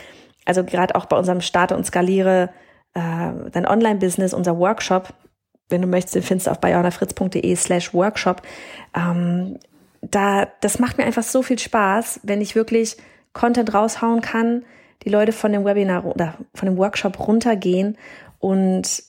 also 0.44 0.64
gerade 0.64 0.96
auch 0.96 1.06
bei 1.06 1.16
unserem 1.16 1.40
Starte 1.40 1.76
und 1.76 1.86
Skaliere 1.86 2.50
äh, 2.94 3.00
dein 3.52 3.66
Online-Business, 3.66 4.34
unser 4.34 4.58
Workshop, 4.58 5.14
wenn 5.72 5.82
du 5.82 5.88
möchtest, 5.88 6.14
den 6.14 6.22
findest 6.22 6.46
du 6.46 6.50
auf 6.52 6.60
bayonafritz.de 6.60 7.56
slash 7.56 7.92
Workshop. 7.92 8.42
Ähm, 8.94 9.58
da, 10.00 10.46
das 10.60 10.78
macht 10.78 10.98
mir 10.98 11.04
einfach 11.04 11.22
so 11.22 11.42
viel 11.42 11.58
Spaß, 11.58 12.20
wenn 12.22 12.40
ich 12.40 12.54
wirklich 12.54 12.96
Content 13.32 13.72
raushauen 13.72 14.20
kann, 14.20 14.64
die 15.04 15.08
Leute 15.08 15.32
von 15.32 15.52
dem 15.52 15.64
Webinar 15.64 16.04
oder 16.04 16.34
von 16.54 16.66
dem 16.66 16.76
Workshop 16.76 17.26
runtergehen 17.26 17.96
und 18.38 19.02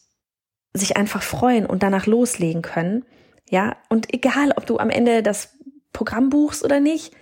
sich 0.74 0.98
einfach 0.98 1.22
freuen 1.22 1.66
und 1.66 1.84
danach 1.84 2.08
loslegen 2.08 2.62
können. 2.62 3.06
Ja, 3.50 3.76
und 3.90 4.14
egal, 4.14 4.54
ob 4.56 4.66
du 4.66 4.80
am 4.80 4.90
Ende 4.90 5.22
das 5.22 5.56
Programm 5.92 6.30
buchst 6.30 6.64
oder 6.64 6.80
nicht, 6.80 7.14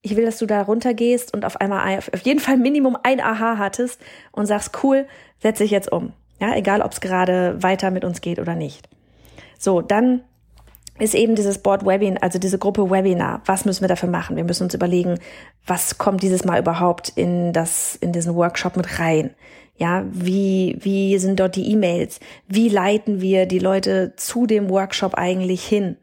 ich 0.00 0.16
will, 0.16 0.24
dass 0.24 0.38
du 0.38 0.46
da 0.46 0.62
runtergehst 0.62 1.34
und 1.34 1.44
auf 1.44 1.60
einmal 1.60 1.98
auf 1.98 2.20
jeden 2.24 2.40
Fall 2.40 2.56
Minimum 2.58 2.96
ein 3.02 3.20
Aha 3.20 3.56
hattest 3.58 4.00
und 4.32 4.46
sagst, 4.46 4.82
cool, 4.82 5.06
setze 5.38 5.64
ich 5.64 5.70
jetzt 5.70 5.90
um. 5.90 6.12
Ja, 6.40 6.54
egal, 6.56 6.82
ob 6.82 6.92
es 6.92 7.00
gerade 7.00 7.62
weiter 7.62 7.90
mit 7.90 8.04
uns 8.04 8.20
geht 8.20 8.38
oder 8.38 8.54
nicht. 8.54 8.88
So, 9.58 9.80
dann 9.80 10.22
ist 10.98 11.14
eben 11.14 11.34
dieses 11.34 11.58
Board 11.58 11.84
Webinar, 11.84 12.22
also 12.22 12.38
diese 12.38 12.58
Gruppe 12.58 12.90
Webinar. 12.90 13.42
Was 13.46 13.64
müssen 13.64 13.80
wir 13.82 13.88
dafür 13.88 14.08
machen? 14.08 14.36
Wir 14.36 14.44
müssen 14.44 14.64
uns 14.64 14.74
überlegen, 14.74 15.18
was 15.66 15.98
kommt 15.98 16.22
dieses 16.22 16.44
Mal 16.44 16.60
überhaupt 16.60 17.10
in 17.16 17.52
das, 17.52 17.96
in 17.96 18.12
diesen 18.12 18.34
Workshop 18.34 18.76
mit 18.76 19.00
rein? 19.00 19.34
Ja, 19.76 20.04
wie, 20.12 20.78
wie 20.80 21.18
sind 21.18 21.40
dort 21.40 21.56
die 21.56 21.72
E-Mails? 21.72 22.20
Wie 22.46 22.68
leiten 22.68 23.20
wir 23.20 23.46
die 23.46 23.58
Leute 23.58 24.12
zu 24.16 24.46
dem 24.46 24.70
Workshop 24.70 25.14
eigentlich 25.14 25.64
hin? 25.64 25.96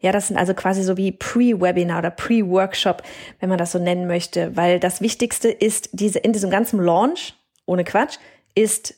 Ja, 0.00 0.12
das 0.12 0.28
sind 0.28 0.38
also 0.38 0.54
quasi 0.54 0.82
so 0.82 0.96
wie 0.96 1.12
Pre-Webinar 1.12 1.98
oder 1.98 2.10
Pre-Workshop, 2.10 3.02
wenn 3.38 3.50
man 3.50 3.58
das 3.58 3.72
so 3.72 3.78
nennen 3.78 4.06
möchte, 4.06 4.56
weil 4.56 4.80
das 4.80 5.02
Wichtigste 5.02 5.50
ist 5.50 5.90
diese, 5.92 6.20
in 6.20 6.32
diesem 6.32 6.48
ganzen 6.48 6.80
Launch, 6.80 7.34
ohne 7.66 7.84
Quatsch, 7.84 8.16
ist, 8.54 8.94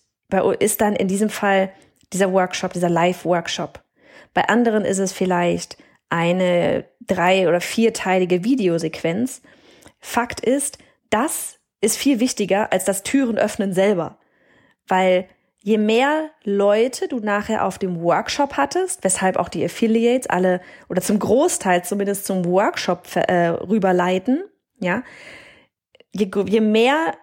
ist 0.59 0.81
dann 0.81 0.97
in 0.97 1.09
diesem 1.09 1.31
Fall 1.31 1.73
dieser 2.13 2.33
Workshop, 2.33 2.73
dieser 2.73 2.89
Live-Workshop. 2.89 3.83
Bei 4.35 4.49
anderen 4.49 4.85
ist 4.85 4.99
es 4.99 5.13
vielleicht 5.13 5.77
eine 6.09 6.85
drei- 7.01 7.49
oder 7.49 7.61
vierteilige 7.61 8.45
Videosequenz. 8.45 9.43
Fakt 10.01 10.41
ist, 10.41 10.79
das 11.11 11.59
ist 11.81 11.97
viel 11.97 12.21
wichtiger 12.21 12.73
als 12.73 12.85
das 12.85 13.03
Türen 13.03 13.39
öffnen 13.39 13.73
selber. 13.73 14.19
Weil 14.89 15.29
je 15.63 15.79
mehr 15.79 16.31
Leute 16.45 17.09
du 17.09 17.21
nachher 17.21 17.65
auf 17.65 17.79
dem 17.79 18.01
Workshop 18.01 18.57
hattest, 18.57 19.05
weshalb 19.05 19.37
auch 19.37 19.49
die 19.49 19.65
Affiliates 19.65 20.29
alle 20.29 20.61
oder 20.89 21.03
zum 21.03 21.19
Großteil 21.19 21.85
zumindest 21.85 22.27
zum 22.27 22.45
Workshop 22.45 23.07
äh, 23.15 23.49
rüberleiten, 23.49 24.45
ja, 24.79 25.03
je, 26.13 26.31
je 26.47 26.61
mehr 26.61 27.15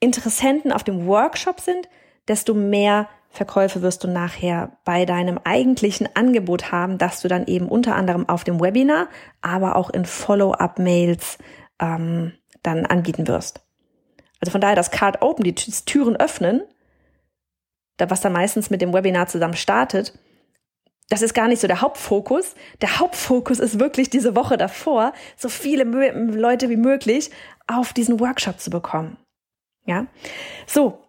Interessenten 0.00 0.72
auf 0.72 0.84
dem 0.84 1.06
Workshop 1.06 1.60
sind, 1.60 1.88
desto 2.28 2.54
mehr 2.54 3.08
Verkäufe 3.30 3.82
wirst 3.82 4.04
du 4.04 4.08
nachher 4.08 4.76
bei 4.84 5.04
deinem 5.06 5.40
eigentlichen 5.42 6.08
Angebot 6.14 6.70
haben, 6.70 6.98
dass 6.98 7.20
du 7.20 7.28
dann 7.28 7.46
eben 7.46 7.68
unter 7.68 7.96
anderem 7.96 8.28
auf 8.28 8.44
dem 8.44 8.60
Webinar, 8.60 9.08
aber 9.42 9.74
auch 9.76 9.90
in 9.90 10.04
Follow-up-Mails 10.04 11.38
ähm, 11.80 12.32
dann 12.62 12.86
anbieten 12.86 13.26
wirst. 13.26 13.60
Also 14.40 14.52
von 14.52 14.60
daher 14.60 14.76
das 14.76 14.92
Card 14.92 15.22
Open, 15.22 15.42
die 15.42 15.54
Türen 15.54 16.16
öffnen, 16.16 16.62
was 17.98 18.20
dann 18.20 18.32
meistens 18.32 18.70
mit 18.70 18.82
dem 18.82 18.92
Webinar 18.92 19.26
zusammen 19.26 19.56
startet, 19.56 20.16
das 21.08 21.22
ist 21.22 21.34
gar 21.34 21.48
nicht 21.48 21.60
so 21.60 21.66
der 21.66 21.80
Hauptfokus. 21.80 22.54
Der 22.80 22.98
Hauptfokus 22.98 23.58
ist 23.58 23.78
wirklich 23.78 24.10
diese 24.10 24.34
Woche 24.34 24.56
davor, 24.56 25.12
so 25.36 25.48
viele 25.48 25.84
Leute 25.84 26.70
wie 26.70 26.76
möglich 26.76 27.30
auf 27.66 27.92
diesen 27.92 28.20
Workshop 28.20 28.58
zu 28.58 28.70
bekommen. 28.70 29.18
Ja, 29.86 30.06
so 30.66 31.04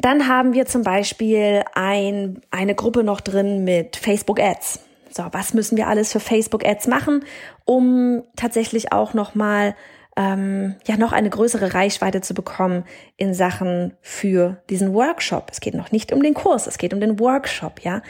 dann 0.00 0.28
haben 0.28 0.54
wir 0.54 0.66
zum 0.66 0.82
Beispiel 0.82 1.62
ein, 1.74 2.40
eine 2.50 2.74
Gruppe 2.74 3.02
noch 3.02 3.20
drin 3.20 3.64
mit 3.64 3.96
Facebook 3.96 4.40
Ads. 4.40 4.80
So, 5.10 5.24
was 5.32 5.54
müssen 5.54 5.76
wir 5.76 5.88
alles 5.88 6.12
für 6.12 6.20
Facebook 6.20 6.64
Ads 6.64 6.86
machen, 6.86 7.24
um 7.64 8.22
tatsächlich 8.36 8.92
auch 8.92 9.14
nochmal 9.14 9.74
ähm, 10.18 10.74
ja 10.84 10.96
noch 10.96 11.12
eine 11.12 11.30
größere 11.30 11.74
Reichweite 11.74 12.20
zu 12.20 12.34
bekommen 12.34 12.84
in 13.16 13.34
Sachen 13.34 13.94
für 14.00 14.60
diesen 14.68 14.92
Workshop. 14.92 15.48
Es 15.52 15.60
geht 15.60 15.74
noch 15.74 15.92
nicht 15.92 16.12
um 16.12 16.24
den 16.24 16.34
Kurs, 16.34 16.66
es 16.66 16.76
geht 16.76 16.92
um 16.92 16.98
den 16.98 17.20
Workshop, 17.20 17.80
ja. 17.84 18.02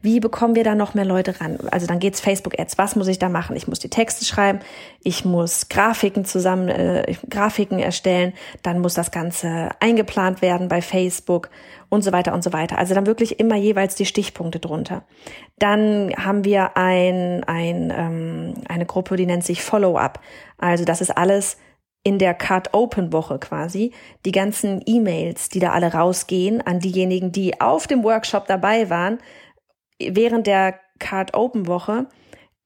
Wie 0.00 0.20
bekommen 0.20 0.54
wir 0.54 0.62
da 0.62 0.76
noch 0.76 0.94
mehr 0.94 1.04
Leute 1.04 1.40
ran? 1.40 1.58
Also 1.72 1.88
dann 1.88 1.98
geht's 1.98 2.20
Facebook 2.20 2.56
Ads. 2.56 2.78
Was 2.78 2.94
muss 2.94 3.08
ich 3.08 3.18
da 3.18 3.28
machen? 3.28 3.56
Ich 3.56 3.66
muss 3.66 3.80
die 3.80 3.90
Texte 3.90 4.24
schreiben, 4.24 4.60
ich 5.02 5.24
muss 5.24 5.68
Grafiken 5.68 6.24
zusammen, 6.24 6.68
äh, 6.68 7.16
Grafiken 7.28 7.80
erstellen, 7.80 8.32
dann 8.62 8.78
muss 8.78 8.94
das 8.94 9.10
Ganze 9.10 9.70
eingeplant 9.80 10.42
werden 10.42 10.68
bei 10.68 10.80
Facebook 10.80 11.50
und 11.88 12.02
so 12.02 12.12
weiter 12.12 12.32
und 12.32 12.44
so 12.44 12.52
weiter. 12.52 12.78
Also 12.78 12.94
dann 12.94 13.06
wirklich 13.06 13.40
immer 13.40 13.56
jeweils 13.56 13.96
die 13.96 14.06
Stichpunkte 14.06 14.60
drunter. 14.60 15.04
Dann 15.58 16.12
haben 16.16 16.44
wir 16.44 16.76
ein, 16.76 17.42
ein, 17.44 17.92
ähm, 17.96 18.54
eine 18.68 18.86
Gruppe, 18.86 19.16
die 19.16 19.26
nennt 19.26 19.44
sich 19.44 19.62
Follow-up. 19.62 20.20
Also 20.58 20.84
das 20.84 21.00
ist 21.00 21.16
alles 21.16 21.56
in 22.06 22.20
der 22.20 22.34
Card 22.34 22.72
Open 22.72 23.12
Woche 23.12 23.38
quasi 23.40 23.92
die 24.24 24.30
ganzen 24.30 24.80
E-Mails, 24.86 25.48
die 25.48 25.58
da 25.58 25.72
alle 25.72 25.92
rausgehen 25.92 26.62
an 26.62 26.78
diejenigen, 26.78 27.32
die 27.32 27.60
auf 27.60 27.88
dem 27.88 28.04
Workshop 28.04 28.46
dabei 28.46 28.90
waren 28.90 29.18
während 29.98 30.46
der 30.46 30.78
Card 31.00 31.34
Open 31.34 31.66
Woche. 31.66 32.06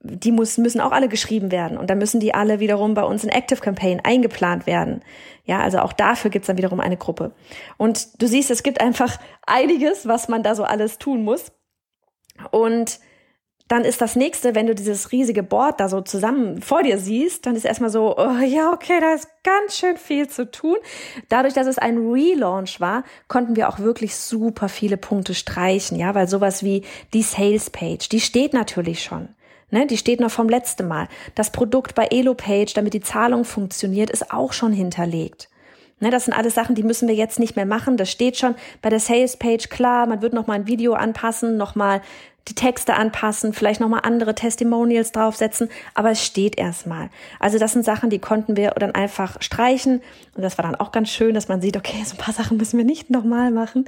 Die 0.02 0.32
muss, 0.32 0.58
müssen 0.58 0.80
auch 0.80 0.92
alle 0.92 1.08
geschrieben 1.08 1.52
werden 1.52 1.78
und 1.78 1.88
dann 1.88 1.98
müssen 1.98 2.20
die 2.20 2.34
alle 2.34 2.60
wiederum 2.60 2.94
bei 2.94 3.02
uns 3.02 3.24
in 3.24 3.30
Active 3.30 3.60
Campaign 3.60 4.00
eingeplant 4.02 4.66
werden. 4.66 5.02
Ja, 5.44 5.60
also 5.60 5.78
auch 5.78 5.92
dafür 5.92 6.30
gibt's 6.30 6.46
dann 6.46 6.58
wiederum 6.58 6.80
eine 6.80 6.96
Gruppe. 6.96 7.32
Und 7.76 8.20
du 8.20 8.26
siehst, 8.26 8.50
es 8.50 8.62
gibt 8.62 8.80
einfach 8.80 9.18
einiges, 9.46 10.06
was 10.06 10.28
man 10.28 10.42
da 10.42 10.54
so 10.54 10.64
alles 10.64 10.98
tun 10.98 11.22
muss. 11.22 11.52
Und 12.50 13.00
dann 13.70 13.84
ist 13.84 14.00
das 14.00 14.16
nächste, 14.16 14.56
wenn 14.56 14.66
du 14.66 14.74
dieses 14.74 15.12
riesige 15.12 15.44
Board 15.44 15.78
da 15.78 15.88
so 15.88 16.00
zusammen 16.00 16.60
vor 16.60 16.82
dir 16.82 16.98
siehst, 16.98 17.46
dann 17.46 17.54
ist 17.54 17.64
erstmal 17.64 17.90
so, 17.90 18.18
oh, 18.18 18.38
ja, 18.44 18.72
okay, 18.72 18.98
da 19.00 19.12
ist 19.14 19.28
ganz 19.44 19.78
schön 19.78 19.96
viel 19.96 20.28
zu 20.28 20.50
tun. 20.50 20.76
Dadurch, 21.28 21.54
dass 21.54 21.68
es 21.68 21.78
ein 21.78 21.98
Relaunch 21.98 22.80
war, 22.80 23.04
konnten 23.28 23.54
wir 23.54 23.68
auch 23.68 23.78
wirklich 23.78 24.16
super 24.16 24.68
viele 24.68 24.96
Punkte 24.96 25.34
streichen, 25.34 25.96
ja, 26.00 26.16
weil 26.16 26.26
sowas 26.26 26.64
wie 26.64 26.82
die 27.14 27.22
Sales 27.22 27.70
Page, 27.70 28.08
die 28.08 28.20
steht 28.20 28.54
natürlich 28.54 29.04
schon. 29.04 29.28
Ne, 29.70 29.86
die 29.86 29.98
steht 29.98 30.18
noch 30.18 30.32
vom 30.32 30.48
letzten 30.48 30.88
Mal. 30.88 31.06
Das 31.36 31.52
Produkt 31.52 31.94
bei 31.94 32.06
Elopage, 32.06 32.72
damit 32.74 32.92
die 32.92 33.02
Zahlung 33.02 33.44
funktioniert, 33.44 34.10
ist 34.10 34.32
auch 34.32 34.52
schon 34.52 34.72
hinterlegt. 34.72 35.48
Ne, 36.00 36.10
das 36.10 36.24
sind 36.24 36.34
alles 36.34 36.54
Sachen, 36.54 36.74
die 36.74 36.82
müssen 36.82 37.08
wir 37.08 37.14
jetzt 37.14 37.38
nicht 37.38 37.56
mehr 37.56 37.66
machen. 37.66 37.98
Das 37.98 38.10
steht 38.10 38.38
schon 38.38 38.54
bei 38.80 38.88
der 38.88 39.00
Sales 39.00 39.36
Page 39.36 39.68
klar. 39.68 40.06
Man 40.06 40.22
wird 40.22 40.32
noch 40.32 40.46
mal 40.46 40.54
ein 40.54 40.66
Video 40.66 40.94
anpassen, 40.94 41.58
noch 41.58 41.74
mal 41.74 42.00
die 42.48 42.54
Texte 42.54 42.94
anpassen, 42.94 43.52
vielleicht 43.52 43.80
noch 43.80 43.88
mal 43.88 44.00
andere 44.00 44.34
Testimonials 44.34 45.12
draufsetzen, 45.12 45.68
aber 45.94 46.10
es 46.10 46.24
steht 46.24 46.58
erstmal. 46.58 47.10
Also 47.38 47.58
das 47.58 47.72
sind 47.72 47.84
Sachen, 47.84 48.10
die 48.10 48.18
konnten 48.18 48.56
wir 48.56 48.70
dann 48.70 48.94
einfach 48.94 49.40
streichen 49.40 50.00
und 50.34 50.42
das 50.42 50.58
war 50.58 50.64
dann 50.64 50.74
auch 50.74 50.90
ganz 50.90 51.10
schön, 51.10 51.34
dass 51.34 51.48
man 51.48 51.60
sieht, 51.60 51.76
okay, 51.76 52.02
so 52.04 52.14
ein 52.14 52.18
paar 52.18 52.34
Sachen 52.34 52.56
müssen 52.56 52.78
wir 52.78 52.84
nicht 52.84 53.10
nochmal 53.10 53.50
machen 53.50 53.84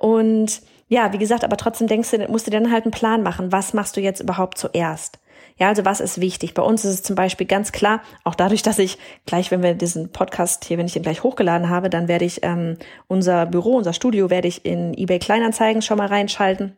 und 0.00 0.60
ja, 0.88 1.12
wie 1.12 1.18
gesagt, 1.18 1.44
aber 1.44 1.56
trotzdem 1.56 1.86
denkst 1.86 2.10
du, 2.10 2.18
musst 2.28 2.46
du 2.46 2.50
dann 2.50 2.70
halt 2.70 2.84
einen 2.84 2.92
Plan 2.92 3.22
machen. 3.22 3.52
Was 3.52 3.72
machst 3.72 3.96
du 3.96 4.00
jetzt 4.00 4.20
überhaupt 4.20 4.58
zuerst? 4.58 5.18
Ja, 5.56 5.68
also 5.68 5.84
was 5.84 6.00
ist 6.00 6.20
wichtig? 6.20 6.54
Bei 6.54 6.62
uns 6.62 6.84
ist 6.84 6.94
es 6.94 7.02
zum 7.02 7.14
Beispiel 7.14 7.46
ganz 7.46 7.70
klar, 7.70 8.02
auch 8.24 8.34
dadurch, 8.34 8.62
dass 8.62 8.78
ich 8.78 8.98
gleich, 9.24 9.50
wenn 9.50 9.62
wir 9.62 9.74
diesen 9.74 10.10
Podcast 10.10 10.64
hier, 10.64 10.78
wenn 10.78 10.86
ich 10.86 10.96
ihn 10.96 11.02
gleich 11.02 11.22
hochgeladen 11.22 11.68
habe, 11.68 11.90
dann 11.90 12.08
werde 12.08 12.24
ich 12.24 12.40
ähm, 12.42 12.76
unser 13.06 13.46
Büro, 13.46 13.76
unser 13.76 13.92
Studio 13.92 14.30
werde 14.30 14.48
ich 14.48 14.64
in 14.64 14.94
eBay 14.94 15.20
Kleinanzeigen 15.20 15.82
schon 15.82 15.98
mal 15.98 16.08
reinschalten 16.08 16.76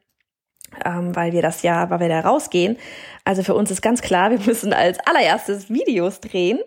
ähm, 0.84 1.14
weil 1.14 1.32
wir 1.32 1.42
das 1.42 1.62
ja, 1.62 1.90
weil 1.90 2.00
wir 2.00 2.08
da 2.08 2.20
rausgehen. 2.20 2.76
Also 3.24 3.42
für 3.42 3.54
uns 3.54 3.70
ist 3.70 3.82
ganz 3.82 4.02
klar, 4.02 4.30
wir 4.30 4.40
müssen 4.40 4.72
als 4.72 4.98
allererstes 5.06 5.70
Videos 5.70 6.20
drehen. 6.20 6.58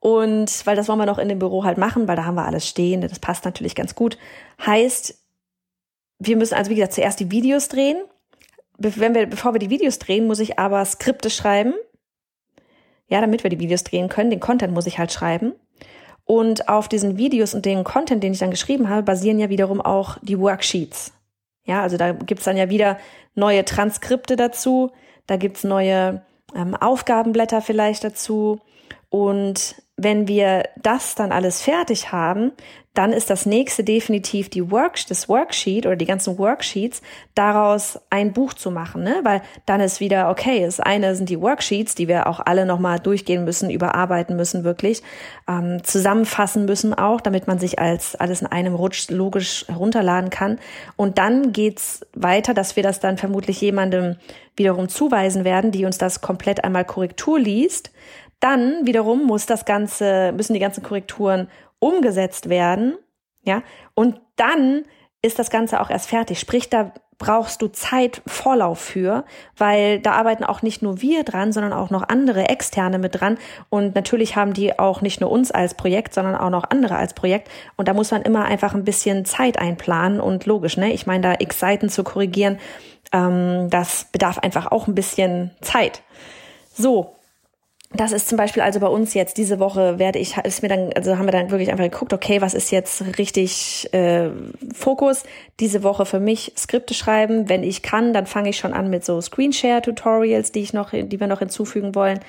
Und 0.00 0.64
weil 0.66 0.76
das 0.76 0.88
wollen 0.88 1.00
wir 1.00 1.06
noch 1.06 1.18
in 1.18 1.28
dem 1.28 1.40
Büro 1.40 1.64
halt 1.64 1.76
machen, 1.76 2.06
weil 2.06 2.16
da 2.16 2.24
haben 2.24 2.36
wir 2.36 2.44
alles 2.44 2.68
stehen, 2.68 3.00
das 3.00 3.18
passt 3.18 3.44
natürlich 3.44 3.74
ganz 3.74 3.96
gut. 3.96 4.16
Heißt, 4.64 5.18
wir 6.20 6.36
müssen 6.36 6.54
also 6.54 6.70
wie 6.70 6.76
gesagt 6.76 6.92
zuerst 6.92 7.18
die 7.18 7.32
Videos 7.32 7.68
drehen, 7.68 7.98
wenn 8.78 9.14
wir, 9.14 9.26
bevor 9.26 9.54
wir 9.54 9.58
die 9.58 9.70
Videos 9.70 9.98
drehen, 9.98 10.26
muss 10.26 10.38
ich 10.38 10.58
aber 10.58 10.84
Skripte 10.84 11.30
schreiben. 11.30 11.74
Ja, 13.08 13.20
damit 13.20 13.42
wir 13.42 13.50
die 13.50 13.58
Videos 13.58 13.84
drehen 13.84 14.08
können. 14.08 14.30
Den 14.30 14.40
Content 14.40 14.72
muss 14.72 14.86
ich 14.86 14.98
halt 14.98 15.12
schreiben. 15.12 15.54
Und 16.24 16.68
auf 16.68 16.88
diesen 16.88 17.16
Videos 17.16 17.54
und 17.54 17.64
den 17.64 17.84
Content, 17.84 18.22
den 18.22 18.34
ich 18.34 18.38
dann 18.38 18.50
geschrieben 18.50 18.88
habe, 18.88 19.02
basieren 19.02 19.38
ja 19.38 19.48
wiederum 19.48 19.80
auch 19.80 20.18
die 20.20 20.38
Worksheets. 20.38 21.12
Ja, 21.64 21.82
also 21.82 21.96
da 21.96 22.12
gibt's 22.12 22.44
dann 22.44 22.56
ja 22.56 22.68
wieder 22.68 22.98
neue 23.34 23.64
Transkripte 23.64 24.36
dazu, 24.36 24.90
da 25.26 25.36
gibt's 25.36 25.64
neue 25.64 26.22
ähm, 26.54 26.74
Aufgabenblätter 26.74 27.62
vielleicht 27.62 28.04
dazu. 28.04 28.60
Und 29.10 29.76
wenn 29.96 30.28
wir 30.28 30.64
das 30.76 31.14
dann 31.14 31.32
alles 31.32 31.60
fertig 31.62 32.12
haben, 32.12 32.52
dann 32.98 33.12
ist 33.12 33.30
das 33.30 33.46
nächste 33.46 33.84
definitiv 33.84 34.48
die 34.48 34.72
Work, 34.72 35.06
das 35.08 35.28
Worksheet 35.28 35.86
oder 35.86 35.94
die 35.94 36.04
ganzen 36.04 36.36
Worksheets, 36.36 37.00
daraus 37.36 38.00
ein 38.10 38.32
Buch 38.32 38.54
zu 38.54 38.72
machen, 38.72 39.04
ne? 39.04 39.20
Weil 39.22 39.40
dann 39.66 39.80
ist 39.80 40.00
wieder, 40.00 40.30
okay, 40.30 40.64
das 40.64 40.80
eine 40.80 41.14
sind 41.14 41.28
die 41.28 41.40
Worksheets, 41.40 41.94
die 41.94 42.08
wir 42.08 42.26
auch 42.26 42.40
alle 42.44 42.66
nochmal 42.66 42.98
durchgehen 42.98 43.44
müssen, 43.44 43.70
überarbeiten 43.70 44.34
müssen, 44.34 44.64
wirklich, 44.64 45.02
ähm, 45.48 45.84
zusammenfassen 45.84 46.64
müssen 46.64 46.92
auch, 46.92 47.20
damit 47.20 47.46
man 47.46 47.60
sich 47.60 47.78
als 47.78 48.16
alles 48.16 48.40
in 48.40 48.48
einem 48.48 48.74
Rutsch 48.74 49.10
logisch 49.10 49.64
herunterladen 49.68 50.30
kann. 50.30 50.58
Und 50.96 51.18
dann 51.18 51.52
geht's 51.52 52.04
weiter, 52.14 52.52
dass 52.52 52.74
wir 52.74 52.82
das 52.82 52.98
dann 52.98 53.16
vermutlich 53.16 53.60
jemandem 53.60 54.16
wiederum 54.56 54.88
zuweisen 54.88 55.44
werden, 55.44 55.70
die 55.70 55.84
uns 55.84 55.98
das 55.98 56.20
komplett 56.20 56.64
einmal 56.64 56.84
Korrektur 56.84 57.38
liest. 57.38 57.92
Dann 58.40 58.86
wiederum 58.86 59.26
muss 59.26 59.46
das 59.46 59.64
Ganze, 59.64 60.32
müssen 60.32 60.54
die 60.54 60.60
ganzen 60.60 60.82
Korrekturen 60.82 61.48
umgesetzt 61.78 62.48
werden, 62.48 62.96
ja, 63.42 63.62
und 63.94 64.20
dann 64.36 64.84
ist 65.22 65.38
das 65.38 65.50
Ganze 65.50 65.80
auch 65.80 65.90
erst 65.90 66.08
fertig. 66.08 66.38
Sprich, 66.38 66.68
da 66.68 66.92
brauchst 67.18 67.60
du 67.62 67.68
Zeit 67.68 68.22
Vorlauf 68.26 68.78
für, 68.78 69.24
weil 69.56 69.98
da 69.98 70.12
arbeiten 70.12 70.44
auch 70.44 70.62
nicht 70.62 70.82
nur 70.82 71.02
wir 71.02 71.24
dran, 71.24 71.52
sondern 71.52 71.72
auch 71.72 71.90
noch 71.90 72.08
andere 72.08 72.48
Externe 72.48 72.98
mit 72.98 73.20
dran. 73.20 73.38
Und 73.70 73.96
natürlich 73.96 74.36
haben 74.36 74.54
die 74.54 74.78
auch 74.78 75.00
nicht 75.00 75.20
nur 75.20 75.30
uns 75.30 75.50
als 75.50 75.74
Projekt, 75.74 76.14
sondern 76.14 76.36
auch 76.36 76.50
noch 76.50 76.70
andere 76.70 76.96
als 76.96 77.14
Projekt. 77.14 77.50
Und 77.76 77.88
da 77.88 77.94
muss 77.94 78.12
man 78.12 78.22
immer 78.22 78.44
einfach 78.44 78.74
ein 78.74 78.84
bisschen 78.84 79.24
Zeit 79.24 79.58
einplanen 79.58 80.20
und 80.20 80.46
logisch, 80.46 80.76
ne? 80.76 80.92
Ich 80.92 81.06
meine, 81.06 81.22
da 81.22 81.34
x 81.38 81.58
Seiten 81.58 81.88
zu 81.88 82.04
korrigieren, 82.04 82.58
ähm, 83.12 83.68
das 83.68 84.06
bedarf 84.12 84.38
einfach 84.38 84.70
auch 84.70 84.86
ein 84.86 84.94
bisschen 84.94 85.50
Zeit. 85.60 86.02
So, 86.72 87.16
das 87.90 88.12
ist 88.12 88.28
zum 88.28 88.36
Beispiel 88.36 88.62
also 88.62 88.80
bei 88.80 88.86
uns 88.86 89.14
jetzt 89.14 89.38
diese 89.38 89.58
Woche 89.58 89.98
werde 89.98 90.18
ich 90.18 90.36
ist 90.36 90.62
mir 90.62 90.68
dann 90.68 90.92
also 90.92 91.16
haben 91.16 91.26
wir 91.26 91.32
dann 91.32 91.50
wirklich 91.50 91.70
einfach 91.70 91.84
geguckt 91.84 92.12
okay 92.12 92.42
was 92.42 92.52
ist 92.52 92.70
jetzt 92.70 93.02
richtig 93.18 93.88
äh, 93.94 94.28
Fokus? 94.74 95.24
Diese 95.58 95.82
Woche 95.82 96.04
für 96.04 96.20
mich 96.20 96.52
Skripte 96.56 96.92
schreiben. 96.92 97.48
Wenn 97.48 97.62
ich 97.62 97.80
kann 97.82 98.12
dann 98.12 98.26
fange 98.26 98.50
ich 98.50 98.58
schon 98.58 98.74
an 98.74 98.90
mit 98.90 99.06
so 99.06 99.20
Screenshare 99.22 99.80
Tutorials 99.80 100.52
die 100.52 100.60
ich 100.60 100.74
noch 100.74 100.90
die 100.90 101.18
wir 101.18 101.26
noch 101.26 101.38
hinzufügen 101.38 101.94
wollen. 101.94 102.20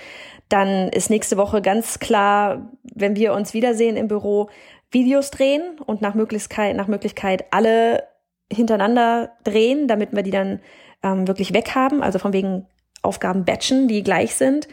Dann 0.47 0.89
ist 0.89 1.09
nächste 1.09 1.35
Woche 1.35 1.61
ganz 1.61 1.99
klar 1.99 2.69
wenn 2.83 3.17
wir 3.17 3.33
uns 3.33 3.53
wiedersehen 3.53 3.97
im 3.97 4.07
Büro 4.07 4.49
Videos 4.91 5.29
drehen 5.29 5.61
und 5.85 6.01
nach 6.01 6.15
Möglichkeit 6.15 6.73
nach 6.77 6.87
Möglichkeit 6.87 7.43
alle 7.51 8.03
hintereinander 8.49 9.31
drehen 9.43 9.89
damit 9.89 10.15
wir 10.15 10.23
die 10.23 10.31
dann 10.31 10.61
ähm, 11.03 11.27
wirklich 11.27 11.53
weg 11.53 11.75
haben. 11.75 12.01
Also 12.01 12.17
von 12.17 12.31
wegen 12.31 12.65
Aufgaben 13.01 13.43
batchen 13.43 13.89
die 13.89 14.03
gleich 14.03 14.35
sind 14.35 14.69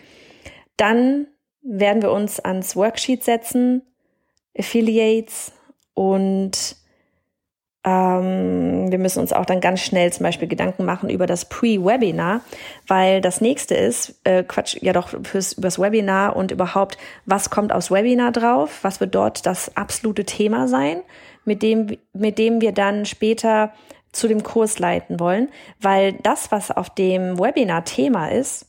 dann 0.76 1.26
werden 1.62 2.02
wir 2.02 2.12
uns 2.12 2.40
ans 2.40 2.76
Worksheet 2.76 3.24
setzen, 3.24 3.82
Affiliates 4.56 5.52
und 5.94 6.76
ähm, 7.86 8.90
wir 8.90 8.98
müssen 8.98 9.20
uns 9.20 9.32
auch 9.32 9.46
dann 9.46 9.60
ganz 9.60 9.80
schnell 9.80 10.12
zum 10.12 10.24
Beispiel 10.24 10.48
Gedanken 10.48 10.84
machen 10.84 11.08
über 11.08 11.26
das 11.26 11.48
Pre-Webinar, 11.48 12.40
weil 12.88 13.20
das 13.20 13.40
nächste 13.40 13.76
ist, 13.76 14.20
äh, 14.24 14.42
Quatsch, 14.42 14.76
ja 14.80 14.92
doch 14.92 15.08
fürs 15.22 15.52
übers 15.52 15.78
Webinar 15.78 16.34
und 16.34 16.50
überhaupt, 16.50 16.98
was 17.26 17.48
kommt 17.48 17.72
aufs 17.72 17.92
Webinar 17.92 18.32
drauf, 18.32 18.80
was 18.82 18.98
wird 18.98 19.14
dort 19.14 19.46
das 19.46 19.76
absolute 19.76 20.24
Thema 20.24 20.66
sein, 20.66 21.02
mit 21.44 21.62
dem, 21.62 21.96
mit 22.12 22.38
dem 22.38 22.60
wir 22.60 22.72
dann 22.72 23.06
später 23.06 23.72
zu 24.10 24.26
dem 24.26 24.42
Kurs 24.42 24.80
leiten 24.80 25.20
wollen, 25.20 25.48
weil 25.80 26.14
das, 26.14 26.50
was 26.50 26.72
auf 26.72 26.90
dem 26.90 27.38
Webinar 27.38 27.84
Thema 27.84 28.28
ist, 28.28 28.66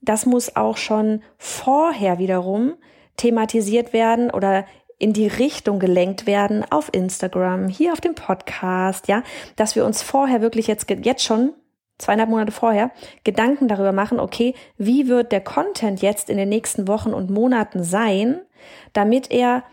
das 0.00 0.26
muss 0.26 0.56
auch 0.56 0.76
schon 0.76 1.22
vorher 1.38 2.18
wiederum 2.18 2.74
thematisiert 3.16 3.92
werden 3.92 4.30
oder 4.30 4.64
in 4.98 5.12
die 5.12 5.26
Richtung 5.26 5.78
gelenkt 5.78 6.26
werden 6.26 6.64
auf 6.70 6.90
Instagram, 6.92 7.68
hier 7.68 7.92
auf 7.92 8.00
dem 8.00 8.14
Podcast, 8.14 9.08
ja, 9.08 9.22
dass 9.56 9.74
wir 9.74 9.84
uns 9.84 10.02
vorher 10.02 10.42
wirklich 10.42 10.66
jetzt, 10.66 10.88
jetzt 10.90 11.24
schon 11.24 11.54
zweieinhalb 11.98 12.30
Monate 12.30 12.52
vorher 12.52 12.90
Gedanken 13.24 13.68
darüber 13.68 13.92
machen, 13.92 14.20
okay, 14.20 14.54
wie 14.76 15.08
wird 15.08 15.32
der 15.32 15.40
Content 15.40 16.02
jetzt 16.02 16.28
in 16.30 16.36
den 16.36 16.48
nächsten 16.48 16.88
Wochen 16.88 17.14
und 17.14 17.30
Monaten 17.30 17.82
sein, 17.82 18.40
damit 18.92 19.30
er 19.30 19.64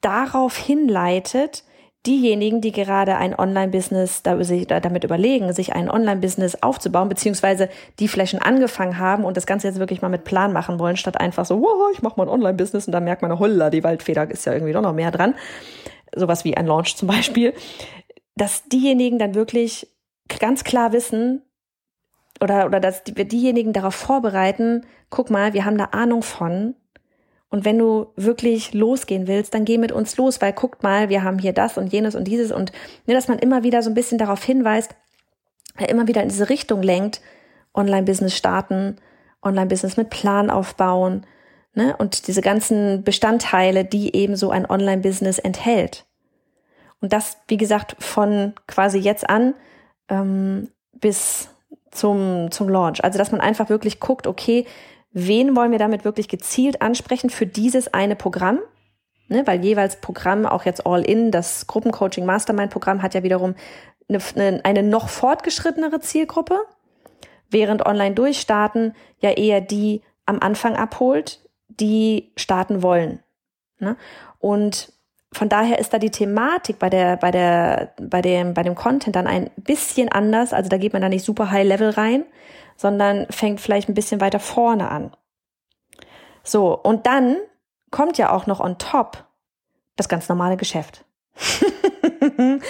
darauf 0.00 0.56
hinleitet, 0.56 1.64
diejenigen, 2.06 2.60
die 2.60 2.72
gerade 2.72 3.16
ein 3.16 3.38
Online-Business 3.38 4.22
damit 4.22 5.04
überlegen, 5.04 5.52
sich 5.52 5.74
ein 5.74 5.90
Online-Business 5.90 6.62
aufzubauen, 6.62 7.08
beziehungsweise 7.08 7.68
die 7.98 8.08
schon 8.08 8.40
angefangen 8.40 8.98
haben 8.98 9.24
und 9.24 9.36
das 9.36 9.46
Ganze 9.46 9.68
jetzt 9.68 9.78
wirklich 9.78 10.02
mal 10.02 10.08
mit 10.08 10.24
Plan 10.24 10.52
machen 10.52 10.78
wollen, 10.78 10.96
statt 10.96 11.18
einfach 11.20 11.44
so, 11.46 11.60
wow, 11.60 11.90
ich 11.92 12.02
mache 12.02 12.16
mal 12.16 12.24
ein 12.24 12.28
Online-Business 12.28 12.86
und 12.86 12.92
dann 12.92 13.04
merkt 13.04 13.22
man, 13.22 13.38
holla, 13.38 13.70
die 13.70 13.84
Waldfeder 13.84 14.30
ist 14.30 14.44
ja 14.44 14.52
irgendwie 14.52 14.72
doch 14.72 14.82
noch 14.82 14.92
mehr 14.92 15.10
dran. 15.10 15.34
Sowas 16.14 16.44
wie 16.44 16.56
ein 16.56 16.66
Launch 16.66 16.96
zum 16.96 17.08
Beispiel. 17.08 17.54
Dass 18.36 18.64
diejenigen 18.68 19.18
dann 19.18 19.34
wirklich 19.34 19.88
ganz 20.40 20.64
klar 20.64 20.92
wissen, 20.92 21.42
oder, 22.40 22.66
oder 22.66 22.80
dass 22.80 23.02
wir 23.14 23.24
diejenigen 23.24 23.72
darauf 23.72 23.94
vorbereiten, 23.94 24.84
guck 25.10 25.30
mal, 25.30 25.54
wir 25.54 25.64
haben 25.64 25.78
da 25.78 25.84
Ahnung 25.86 26.22
von, 26.22 26.74
und 27.54 27.64
wenn 27.64 27.78
du 27.78 28.08
wirklich 28.16 28.74
losgehen 28.74 29.28
willst, 29.28 29.54
dann 29.54 29.64
geh 29.64 29.78
mit 29.78 29.92
uns 29.92 30.16
los, 30.16 30.40
weil 30.40 30.52
guckt 30.52 30.82
mal, 30.82 31.08
wir 31.08 31.22
haben 31.22 31.38
hier 31.38 31.52
das 31.52 31.78
und 31.78 31.92
jenes 31.92 32.16
und 32.16 32.24
dieses 32.24 32.50
und 32.50 32.72
ne, 33.06 33.14
dass 33.14 33.28
man 33.28 33.38
immer 33.38 33.62
wieder 33.62 33.80
so 33.80 33.90
ein 33.90 33.94
bisschen 33.94 34.18
darauf 34.18 34.42
hinweist, 34.42 34.96
äh, 35.78 35.84
immer 35.84 36.08
wieder 36.08 36.20
in 36.20 36.30
diese 36.30 36.48
Richtung 36.48 36.82
lenkt, 36.82 37.20
Online-Business 37.72 38.36
starten, 38.36 38.96
Online-Business 39.40 39.96
mit 39.96 40.10
Plan 40.10 40.50
aufbauen, 40.50 41.26
ne, 41.74 41.96
und 41.96 42.26
diese 42.26 42.40
ganzen 42.40 43.04
Bestandteile, 43.04 43.84
die 43.84 44.16
eben 44.16 44.34
so 44.34 44.50
ein 44.50 44.68
Online-Business 44.68 45.38
enthält. 45.38 46.06
Und 47.00 47.12
das, 47.12 47.36
wie 47.46 47.56
gesagt, 47.56 47.94
von 48.00 48.54
quasi 48.66 48.98
jetzt 48.98 49.30
an 49.30 49.54
ähm, 50.08 50.72
bis 50.92 51.50
zum, 51.92 52.50
zum 52.50 52.68
Launch. 52.68 53.04
Also, 53.04 53.16
dass 53.16 53.30
man 53.30 53.40
einfach 53.40 53.68
wirklich 53.68 54.00
guckt, 54.00 54.26
okay, 54.26 54.66
wen 55.14 55.56
wollen 55.56 55.70
wir 55.70 55.78
damit 55.78 56.04
wirklich 56.04 56.28
gezielt 56.28 56.82
ansprechen 56.82 57.30
für 57.30 57.46
dieses 57.46 57.94
eine 57.94 58.16
Programm? 58.16 58.58
Ne, 59.28 59.46
weil 59.46 59.64
jeweils 59.64 60.02
Programm, 60.02 60.44
auch 60.44 60.66
jetzt 60.66 60.86
All-In, 60.86 61.30
das 61.30 61.66
Gruppencoaching 61.66 62.26
Mastermind 62.26 62.70
Programm 62.70 63.00
hat 63.00 63.14
ja 63.14 63.22
wiederum 63.22 63.54
eine, 64.06 64.60
eine 64.64 64.82
noch 64.82 65.08
fortgeschrittenere 65.08 66.00
Zielgruppe, 66.00 66.58
während 67.48 67.86
Online 67.86 68.14
durchstarten 68.14 68.94
ja 69.20 69.30
eher 69.30 69.62
die 69.62 70.02
am 70.26 70.40
Anfang 70.40 70.76
abholt, 70.76 71.40
die 71.68 72.32
starten 72.36 72.82
wollen. 72.82 73.20
Ne? 73.78 73.96
Und 74.40 74.92
von 75.32 75.48
daher 75.48 75.78
ist 75.78 75.92
da 75.92 75.98
die 75.98 76.10
Thematik 76.10 76.78
bei 76.78 76.90
der, 76.90 77.16
bei 77.16 77.30
der, 77.30 77.94
bei 78.00 78.20
dem, 78.20 78.54
bei 78.54 78.62
dem 78.62 78.74
Content 78.74 79.16
dann 79.16 79.26
ein 79.26 79.50
bisschen 79.56 80.08
anders. 80.08 80.52
Also 80.52 80.68
da 80.68 80.76
geht 80.76 80.92
man 80.92 81.02
da 81.02 81.08
nicht 81.08 81.24
super 81.24 81.50
high 81.50 81.66
level 81.66 81.90
rein, 81.90 82.24
sondern 82.76 83.26
fängt 83.30 83.60
vielleicht 83.60 83.88
ein 83.88 83.94
bisschen 83.94 84.20
weiter 84.20 84.40
vorne 84.40 84.90
an. 84.90 85.16
So, 86.42 86.78
und 86.78 87.06
dann 87.06 87.36
kommt 87.90 88.18
ja 88.18 88.32
auch 88.32 88.46
noch 88.46 88.60
on 88.60 88.78
top 88.78 89.24
das 89.96 90.08
ganz 90.08 90.28
normale 90.28 90.56
Geschäft. 90.56 91.04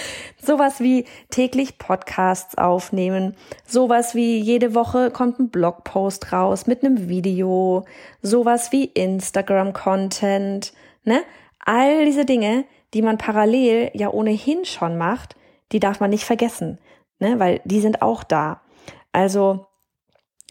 sowas 0.41 0.79
wie 0.79 1.05
täglich 1.29 1.77
Podcasts 1.77 2.57
aufnehmen, 2.57 3.35
sowas 3.65 4.15
wie 4.15 4.39
jede 4.39 4.73
Woche 4.73 5.11
kommt 5.11 5.39
ein 5.39 5.49
Blogpost 5.49 6.31
raus 6.31 6.65
mit 6.67 6.83
einem 6.83 7.07
Video, 7.09 7.85
sowas 8.21 8.71
wie 8.71 8.85
Instagram 8.85 9.73
Content, 9.73 10.73
ne? 11.03 11.21
All 11.63 12.05
diese 12.05 12.25
Dinge, 12.25 12.65
die 12.93 13.01
man 13.01 13.17
parallel 13.17 13.91
ja 13.93 14.09
ohnehin 14.09 14.65
schon 14.65 14.97
macht, 14.97 15.35
die 15.71 15.79
darf 15.79 15.99
man 15.99 16.11
nicht 16.11 16.25
vergessen, 16.25 16.79
ne? 17.19 17.39
Weil 17.39 17.61
die 17.65 17.81
sind 17.81 18.01
auch 18.01 18.23
da. 18.23 18.61
Also 19.11 19.67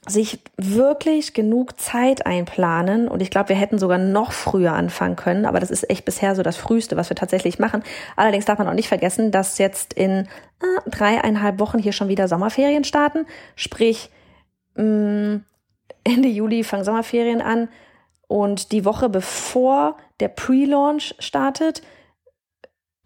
sich 0.07 0.41
wirklich 0.57 1.33
genug 1.33 1.81
Zeit 1.81 2.27
einplanen 2.27 3.09
und 3.09 3.23
ich 3.23 3.31
glaube, 3.31 3.51
wir 3.51 3.57
hätten 3.57 3.79
sogar 3.79 3.99
noch 3.99 4.33
früher 4.33 4.73
anfangen 4.73 5.17
können, 5.17 5.47
aber 5.47 5.61
das 5.61 5.71
ist 5.71 5.89
echt 5.89 6.05
bisher 6.05 6.35
so 6.35 6.43
das 6.43 6.57
Frühste, 6.57 6.97
was 6.97 7.09
wir 7.09 7.17
tatsächlich 7.17 7.59
machen. 7.59 7.83
Allerdings 8.17 8.45
darf 8.45 8.59
man 8.59 8.69
auch 8.69 8.75
nicht 8.75 8.89
vergessen, 8.89 9.31
dass 9.31 9.59
jetzt 9.59 9.95
in 9.95 10.11
äh, 10.11 10.91
dreieinhalb 10.91 11.59
Wochen 11.59 11.79
hier 11.79 11.93
schon 11.93 12.09
wieder 12.09 12.29
Sommerferien 12.29 12.85
starten, 12.85 13.27
sprich 13.57 14.11
mh, 14.75 14.85
mm, 14.85 15.45
Ende 16.05 16.29
Juli 16.29 16.65
fangen 16.65 16.85
Sommerferien 16.85 17.41
an 17.41 17.69
und 18.29 18.73
die 18.73 18.85
Woche 18.85 19.09
bevor 19.09 19.97
der 20.21 20.29
Pre-Launch 20.29 21.15
startet, 21.19 21.83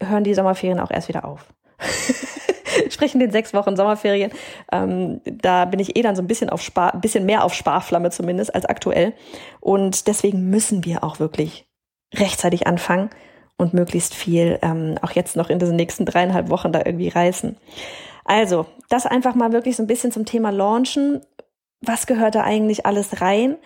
hören 0.01 0.23
die 0.25 0.33
Sommerferien 0.33 0.79
auch 0.79 0.91
erst 0.91 1.07
wieder 1.07 1.23
auf. 1.25 1.45
sprich 2.89 3.13
in 3.13 3.19
den 3.19 3.31
sechs 3.31 3.53
Wochen 3.53 3.75
Sommerferien. 3.75 4.31
Ähm, 4.71 5.21
da 5.25 5.65
bin 5.65 5.79
ich 5.79 5.95
eh 5.95 6.01
dann 6.01 6.15
so 6.15 6.21
ein 6.21 6.27
bisschen 6.27 6.49
auf 6.49 6.61
Spar, 6.61 6.99
bisschen 6.99 7.25
mehr 7.25 7.43
auf 7.43 7.53
Sparflamme 7.53 8.11
zumindest 8.11 8.53
als 8.53 8.65
aktuell. 8.65 9.13
Und 9.59 10.07
deswegen 10.07 10.49
müssen 10.49 10.85
wir 10.85 11.03
auch 11.03 11.19
wirklich 11.19 11.67
rechtzeitig 12.13 12.67
anfangen 12.67 13.09
und 13.57 13.73
möglichst 13.73 14.15
viel 14.15 14.57
ähm, 14.61 14.95
auch 15.01 15.11
jetzt 15.11 15.35
noch 15.35 15.49
in 15.49 15.59
diesen 15.59 15.75
nächsten 15.75 16.05
dreieinhalb 16.05 16.49
Wochen 16.49 16.71
da 16.71 16.81
irgendwie 16.85 17.09
reißen. 17.09 17.57
Also, 18.25 18.65
das 18.89 19.05
einfach 19.05 19.35
mal 19.35 19.51
wirklich 19.51 19.75
so 19.75 19.83
ein 19.83 19.87
bisschen 19.87 20.11
zum 20.11 20.25
Thema 20.25 20.51
Launchen. 20.51 21.21
Was 21.81 22.07
gehört 22.07 22.35
da 22.35 22.43
eigentlich 22.43 22.85
alles 22.85 23.21
rein? 23.21 23.57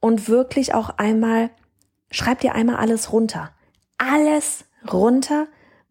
Und 0.00 0.28
wirklich 0.28 0.74
auch 0.74 0.90
einmal, 0.98 1.50
schreib 2.10 2.40
dir 2.40 2.54
einmal 2.54 2.76
alles 2.76 3.12
runter. 3.12 3.50
Alles 3.96 4.64
runter, 4.92 5.46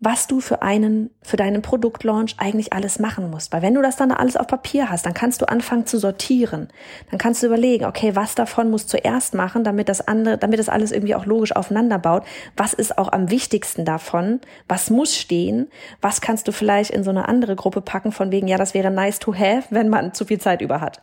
was 0.05 0.27
du 0.27 0.41
für 0.41 0.61
einen, 0.61 1.09
für 1.21 1.37
deinen 1.37 1.61
Produktlaunch 1.61 2.35
eigentlich 2.37 2.73
alles 2.73 2.99
machen 2.99 3.29
musst. 3.29 3.53
Weil 3.53 3.61
wenn 3.61 3.73
du 3.73 3.81
das 3.81 3.95
dann 3.95 4.11
alles 4.11 4.35
auf 4.35 4.47
Papier 4.47 4.89
hast, 4.89 5.05
dann 5.05 5.13
kannst 5.13 5.41
du 5.41 5.47
anfangen 5.47 5.85
zu 5.85 5.97
sortieren. 5.97 6.67
Dann 7.09 7.17
kannst 7.17 7.41
du 7.41 7.47
überlegen, 7.47 7.85
okay, 7.85 8.15
was 8.15 8.35
davon 8.35 8.69
muss 8.69 8.85
zuerst 8.85 9.33
machen, 9.33 9.63
damit 9.63 9.87
das 9.87 10.05
andere, 10.05 10.37
damit 10.37 10.59
das 10.59 10.67
alles 10.67 10.91
irgendwie 10.91 11.15
auch 11.15 11.25
logisch 11.25 11.55
aufeinander 11.55 11.99
baut. 11.99 12.23
Was 12.57 12.73
ist 12.73 12.97
auch 12.97 13.11
am 13.11 13.29
wichtigsten 13.29 13.85
davon? 13.85 14.41
Was 14.67 14.89
muss 14.89 15.15
stehen? 15.15 15.69
Was 16.01 16.19
kannst 16.19 16.47
du 16.47 16.51
vielleicht 16.51 16.91
in 16.91 17.03
so 17.03 17.09
eine 17.09 17.27
andere 17.29 17.55
Gruppe 17.55 17.81
packen 17.81 18.11
von 18.11 18.31
wegen, 18.31 18.47
ja, 18.47 18.57
das 18.57 18.73
wäre 18.73 18.91
nice 18.91 19.19
to 19.19 19.33
have, 19.33 19.63
wenn 19.69 19.87
man 19.87 20.13
zu 20.13 20.25
viel 20.25 20.39
Zeit 20.39 20.61
über 20.61 20.81
hat. 20.81 21.01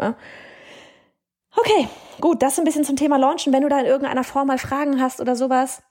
Ja. 0.00 0.14
Okay, 1.56 1.88
gut, 2.20 2.42
das 2.42 2.58
ein 2.58 2.64
bisschen 2.64 2.84
zum 2.84 2.96
Thema 2.96 3.18
Launchen. 3.18 3.52
Wenn 3.52 3.62
du 3.62 3.68
da 3.68 3.80
in 3.80 3.86
irgendeiner 3.86 4.24
Form 4.24 4.46
mal 4.46 4.58
Fragen 4.58 5.00
hast 5.00 5.20
oder 5.20 5.34
sowas, 5.34 5.82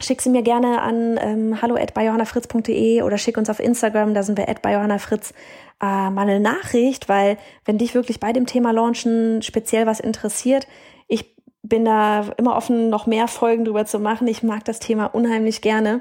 schick 0.00 0.22
sie 0.22 0.30
mir 0.30 0.42
gerne 0.42 0.82
an 0.82 1.18
ähm, 1.20 1.62
hallo 1.62 1.76
at 1.76 1.96
johannafritz.de 1.96 3.02
oder 3.02 3.18
schick 3.18 3.36
uns 3.36 3.50
auf 3.50 3.60
Instagram, 3.60 4.14
da 4.14 4.22
sind 4.22 4.38
wir 4.38 4.48
at 4.48 4.64
johannafritz, 4.64 5.32
äh, 5.80 6.10
mal 6.10 6.18
eine 6.18 6.40
Nachricht, 6.40 7.08
weil 7.08 7.38
wenn 7.64 7.78
dich 7.78 7.94
wirklich 7.94 8.20
bei 8.20 8.32
dem 8.32 8.46
Thema 8.46 8.72
Launchen 8.72 9.42
speziell 9.42 9.86
was 9.86 10.00
interessiert, 10.00 10.66
ich 11.08 11.36
bin 11.62 11.84
da 11.84 12.26
immer 12.36 12.56
offen, 12.56 12.88
noch 12.88 13.06
mehr 13.06 13.28
Folgen 13.28 13.64
drüber 13.64 13.84
zu 13.84 13.98
machen. 13.98 14.26
Ich 14.26 14.42
mag 14.42 14.64
das 14.64 14.80
Thema 14.80 15.06
unheimlich 15.06 15.60
gerne. 15.60 16.00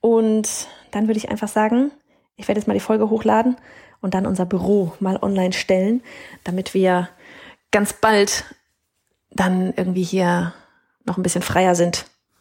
Und 0.00 0.68
dann 0.90 1.06
würde 1.06 1.18
ich 1.18 1.30
einfach 1.30 1.48
sagen, 1.48 1.90
ich 2.36 2.48
werde 2.48 2.60
jetzt 2.60 2.68
mal 2.68 2.74
die 2.74 2.80
Folge 2.80 3.10
hochladen 3.10 3.56
und 4.00 4.14
dann 4.14 4.26
unser 4.26 4.46
Büro 4.46 4.92
mal 5.00 5.18
online 5.20 5.52
stellen, 5.52 6.02
damit 6.44 6.72
wir 6.72 7.08
ganz 7.70 7.92
bald 7.92 8.44
dann 9.30 9.74
irgendwie 9.76 10.04
hier 10.04 10.54
noch 11.04 11.18
ein 11.18 11.22
bisschen 11.22 11.42
freier 11.42 11.74
sind 11.74 12.06